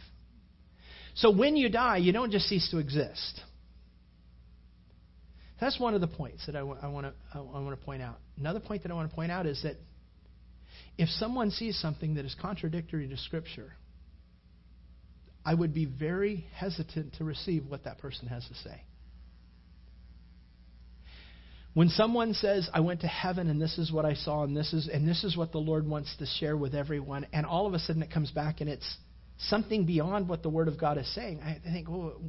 [1.14, 3.40] So when you die, you don't just cease to exist.
[5.58, 8.02] That's one of the points that I, w- I want to I want to point
[8.02, 8.18] out.
[8.38, 9.76] Another point that I want to point out is that
[10.98, 13.72] if someone sees something that is contradictory to Scripture,
[15.46, 18.82] I would be very hesitant to receive what that person has to say.
[21.72, 24.72] When someone says, I went to heaven and this is what I saw and this
[24.72, 27.74] is and this is what the Lord wants to share with everyone, and all of
[27.74, 28.96] a sudden it comes back and it's
[29.38, 32.20] something beyond what the Word of God is saying, I think, well,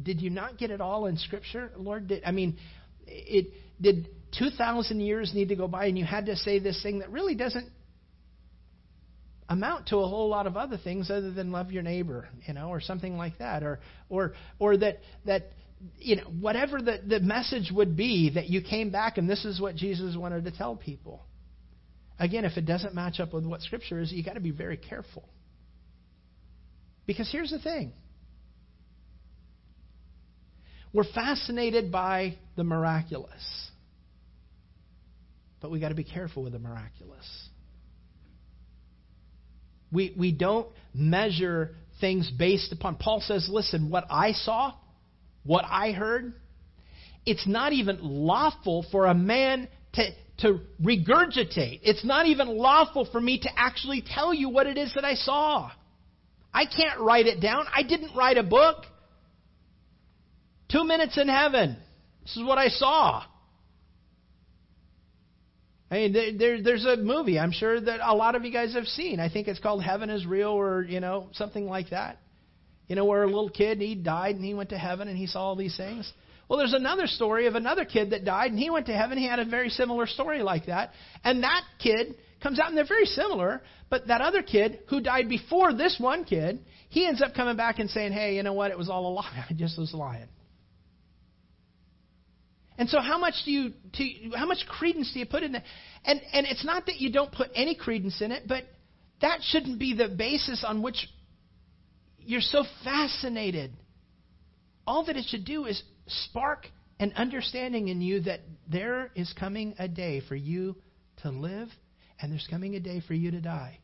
[0.00, 2.06] did you not get it all in Scripture, Lord?
[2.08, 2.58] Did, I mean,
[3.06, 3.46] it
[3.80, 7.10] did 2,000 years need to go by and you had to say this thing that
[7.10, 7.70] really doesn't
[9.48, 12.68] amount to a whole lot of other things other than love your neighbor, you know,
[12.68, 15.52] or something like that, or or or that that
[15.98, 19.60] you know, whatever the, the message would be that you came back and this is
[19.60, 21.22] what Jesus wanted to tell people.
[22.18, 24.78] Again, if it doesn't match up with what Scripture is, you got to be very
[24.78, 25.28] careful.
[27.06, 27.92] Because here's the thing
[30.92, 33.70] we're fascinated by the miraculous,
[35.60, 37.48] but we got to be careful with the miraculous.
[39.92, 42.96] We, we don't measure things based upon.
[42.96, 44.74] Paul says, listen, what I saw,
[45.44, 46.34] what I heard,
[47.24, 51.80] it's not even lawful for a man to, to regurgitate.
[51.82, 55.14] It's not even lawful for me to actually tell you what it is that I
[55.14, 55.70] saw.
[56.52, 57.66] I can't write it down.
[57.74, 58.84] I didn't write a book.
[60.70, 61.76] Two minutes in heaven.
[62.22, 63.22] This is what I saw.
[65.90, 68.86] I mean, there, there's a movie I'm sure that a lot of you guys have
[68.86, 69.20] seen.
[69.20, 72.18] I think it's called Heaven is Real or, you know, something like that.
[72.88, 75.26] You know, where a little kid, he died and he went to heaven and he
[75.26, 76.12] saw all these things.
[76.48, 79.18] Well, there's another story of another kid that died and he went to heaven.
[79.18, 80.90] He had a very similar story like that.
[81.24, 85.28] And that kid comes out and they're very similar, but that other kid who died
[85.28, 88.70] before this one kid, he ends up coming back and saying, hey, you know what?
[88.70, 89.44] It was all a lie.
[89.50, 90.28] I just was lying.
[92.78, 95.64] And so how much do you, to, how much credence do you put in that?
[96.04, 98.64] And, and it's not that you don't put any credence in it, but
[99.22, 101.08] that shouldn't be the basis on which
[102.18, 103.72] you're so fascinated.
[104.86, 106.66] All that it should do is spark
[106.98, 110.76] an understanding in you that there is coming a day for you
[111.22, 111.68] to live
[112.20, 113.78] and there's coming a day for you to die.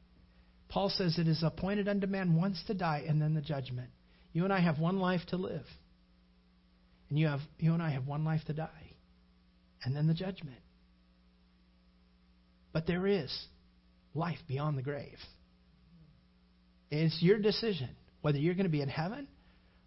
[0.69, 3.91] Paul says it is appointed unto man once to die and then the judgment.
[4.33, 5.67] You and I have one life to live.
[7.13, 8.97] And you have you and I have one life to die.
[9.85, 10.57] And then the judgment.
[12.73, 13.31] But there is
[14.15, 15.19] life beyond the grave.
[16.91, 17.91] It's your decision
[18.23, 19.29] whether you're going to be in heaven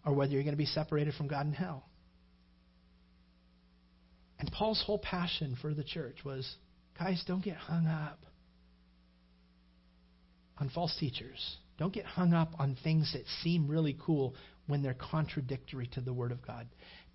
[0.04, 1.88] or whether you're going to be separated from God in hell.
[4.38, 6.48] And Paul's whole passion for the church was
[6.96, 8.20] guys, don't get hung up
[10.58, 11.56] on false teachers.
[11.76, 16.12] Don't get hung up on things that seem really cool when they're contradictory to the
[16.12, 16.66] Word of God.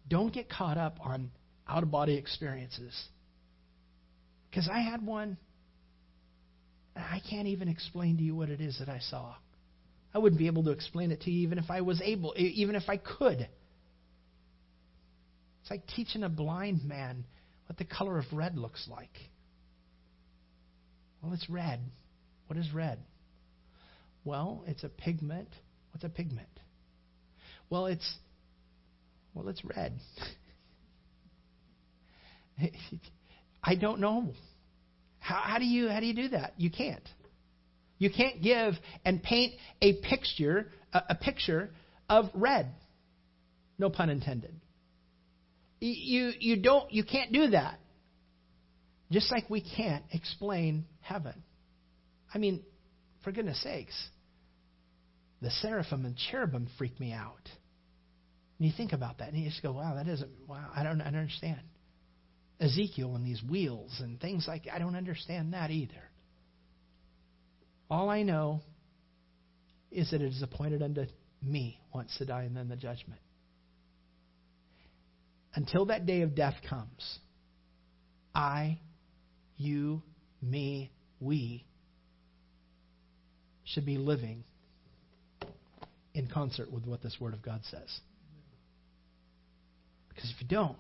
[0.07, 1.31] Don't get caught up on
[1.67, 2.93] out of body experiences.
[4.49, 5.37] Because I had one,
[6.95, 9.33] I can't even explain to you what it is that I saw.
[10.13, 12.75] I wouldn't be able to explain it to you even if I was able, even
[12.75, 13.47] if I could.
[15.61, 17.23] It's like teaching a blind man
[17.67, 19.15] what the color of red looks like.
[21.21, 21.79] Well, it's red.
[22.47, 22.99] What is red?
[24.25, 25.47] Well, it's a pigment.
[25.91, 26.49] What's a pigment?
[27.69, 28.17] Well, it's
[29.33, 29.99] well, it's red.
[33.63, 34.33] I don't know.
[35.19, 36.53] How, how do you how do you do that?
[36.57, 37.07] You can't.
[37.97, 38.73] You can't give
[39.05, 41.69] and paint a picture a, a picture
[42.09, 42.73] of red.
[43.77, 44.55] No pun intended.
[45.79, 47.79] You you don't you can't do that.
[49.11, 51.43] Just like we can't explain heaven.
[52.33, 52.63] I mean,
[53.23, 54.09] for goodness sakes,
[55.41, 57.49] the seraphim and cherubim freak me out.
[58.61, 60.29] And you think about that, and you just go, "Wow, that isn't.
[60.47, 61.61] Wow, I don't, I don't understand."
[62.59, 66.11] Ezekiel and these wheels and things like I don't understand that either.
[67.89, 68.61] All I know
[69.89, 71.05] is that it is appointed unto
[71.41, 73.19] me once to die and then the judgment.
[75.55, 77.17] Until that day of death comes,
[78.35, 78.77] I,
[79.57, 80.03] you,
[80.39, 81.65] me, we
[83.63, 84.43] should be living
[86.13, 88.01] in concert with what this Word of God says.
[90.21, 90.77] Because if you don't,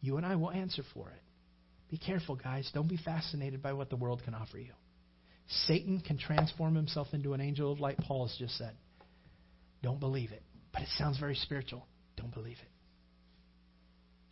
[0.00, 1.22] you and I will answer for it.
[1.88, 2.68] Be careful, guys.
[2.74, 4.72] Don't be fascinated by what the world can offer you.
[5.66, 8.72] Satan can transform himself into an angel of light, Paul has just said.
[9.84, 10.42] Don't believe it.
[10.72, 11.86] But it sounds very spiritual.
[12.16, 12.68] Don't believe it.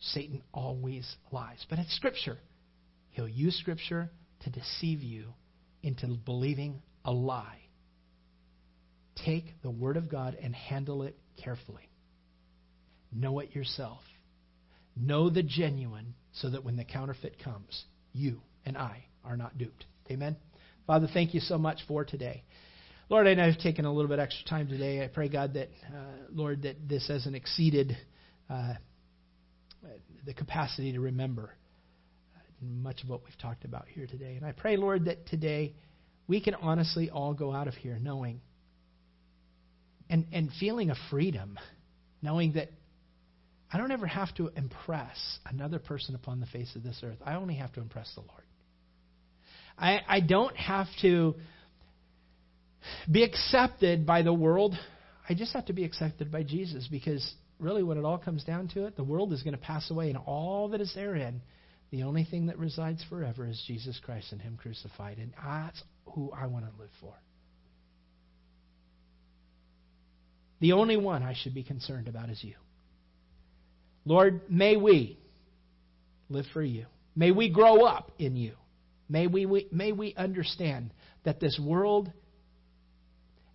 [0.01, 1.65] Satan always lies.
[1.69, 2.37] But it's Scripture.
[3.11, 4.09] He'll use Scripture
[4.41, 5.27] to deceive you
[5.81, 7.59] into believing a lie.
[9.25, 11.88] Take the Word of God and handle it carefully.
[13.11, 14.01] Know it yourself.
[14.95, 17.83] Know the genuine so that when the counterfeit comes,
[18.13, 19.85] you and I are not duped.
[20.11, 20.35] Amen?
[20.85, 22.43] Father, thank you so much for today.
[23.09, 25.03] Lord, I know I've taken a little bit extra time today.
[25.03, 27.97] I pray, God, that, uh, Lord, that this hasn't exceeded
[28.49, 28.73] uh,
[30.25, 31.51] the capacity to remember
[32.61, 34.35] much of what we've talked about here today.
[34.35, 35.73] And I pray, Lord, that today
[36.27, 38.41] we can honestly all go out of here knowing
[40.09, 41.57] and, and feeling a freedom,
[42.21, 42.69] knowing that
[43.71, 47.17] I don't ever have to impress another person upon the face of this earth.
[47.23, 48.43] I only have to impress the Lord.
[49.77, 51.35] I, I don't have to
[53.11, 54.75] be accepted by the world.
[55.27, 58.69] I just have to be accepted by Jesus because really, when it all comes down
[58.69, 61.41] to it, the world is going to pass away and all that is therein
[61.91, 65.17] the only thing that resides forever is Jesus Christ and Him crucified.
[65.17, 65.81] And that's
[66.13, 67.13] who I want to live for.
[70.59, 72.55] The only one I should be concerned about is you.
[74.09, 75.19] Lord, may we
[76.29, 76.87] live for you.
[77.15, 78.53] May we grow up in you.
[79.07, 80.91] May we, we, may we understand
[81.25, 82.11] that this world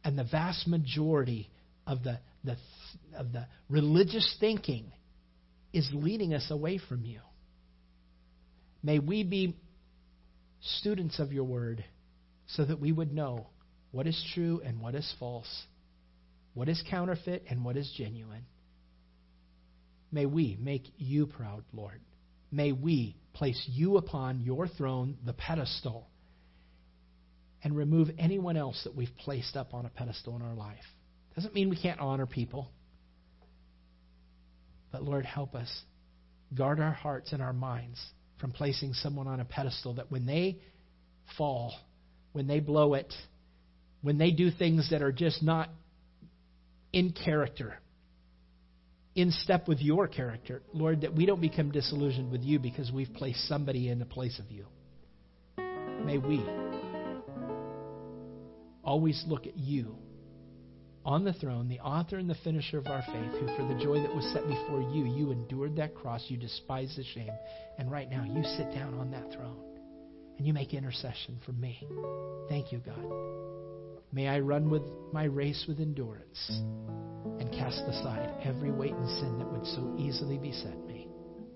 [0.05, 1.51] and the vast majority
[1.89, 2.57] of the, the,
[3.17, 4.93] of the religious thinking
[5.73, 7.19] is leading us away from you.
[8.81, 9.57] May we be
[10.61, 11.85] students of your word
[12.47, 13.49] so that we would know
[13.91, 15.65] what is true and what is false,
[16.53, 18.45] what is counterfeit and what is genuine.
[20.15, 22.01] May we make you proud, Lord.
[22.53, 26.07] May we place you upon your throne, the pedestal,
[27.65, 30.85] and remove anyone else that we've placed up on a pedestal in our life.
[31.35, 32.71] Doesn't mean we can't honor people.
[34.93, 35.83] But Lord, help us.
[36.57, 38.01] Guard our hearts and our minds
[38.39, 40.61] from placing someone on a pedestal that when they
[41.37, 41.75] fall,
[42.31, 43.13] when they blow it,
[44.01, 45.71] when they do things that are just not
[46.93, 47.81] in character,
[49.15, 50.63] in step with your character.
[50.73, 54.39] Lord, that we don't become disillusioned with you because we've placed somebody in the place
[54.39, 54.67] of you.
[56.05, 56.45] May we
[58.83, 59.97] always look at you
[61.05, 64.01] on the throne, the author and the finisher of our faith, who for the joy
[64.01, 67.33] that was set before you, you endured that cross, you despised the shame,
[67.79, 69.74] and right now you sit down on that throne
[70.37, 71.87] and you make intercession for me.
[72.49, 73.05] Thank you, God.
[74.13, 74.83] May I run with
[75.13, 76.51] my race with endurance
[77.41, 81.09] and cast aside every weight and sin that would so easily beset me.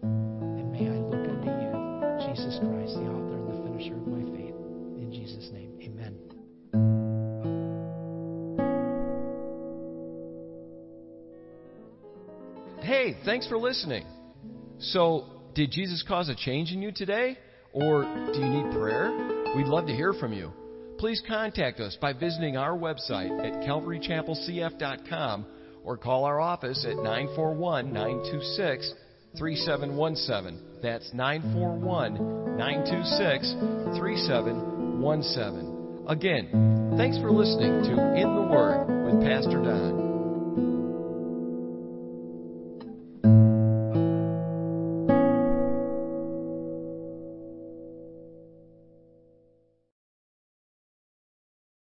[0.02, 4.24] And may I look unto you, Jesus Christ, the author and the finisher of my
[4.36, 4.54] faith.
[4.98, 6.18] In Jesus' name, amen.
[12.82, 14.04] Hey, thanks for listening.
[14.80, 17.38] So, did Jesus cause a change in you today?
[17.72, 19.10] Or do you need prayer?
[19.56, 20.52] We'd love to hear from you.
[20.98, 25.46] Please contact us by visiting our website at calvarychapelcf.com
[25.84, 28.92] or call our office at 941 926
[29.38, 30.60] 3717.
[30.82, 33.54] That's 941 926
[33.96, 36.04] 3717.
[36.08, 40.07] Again, thanks for listening to In the Word with Pastor Don.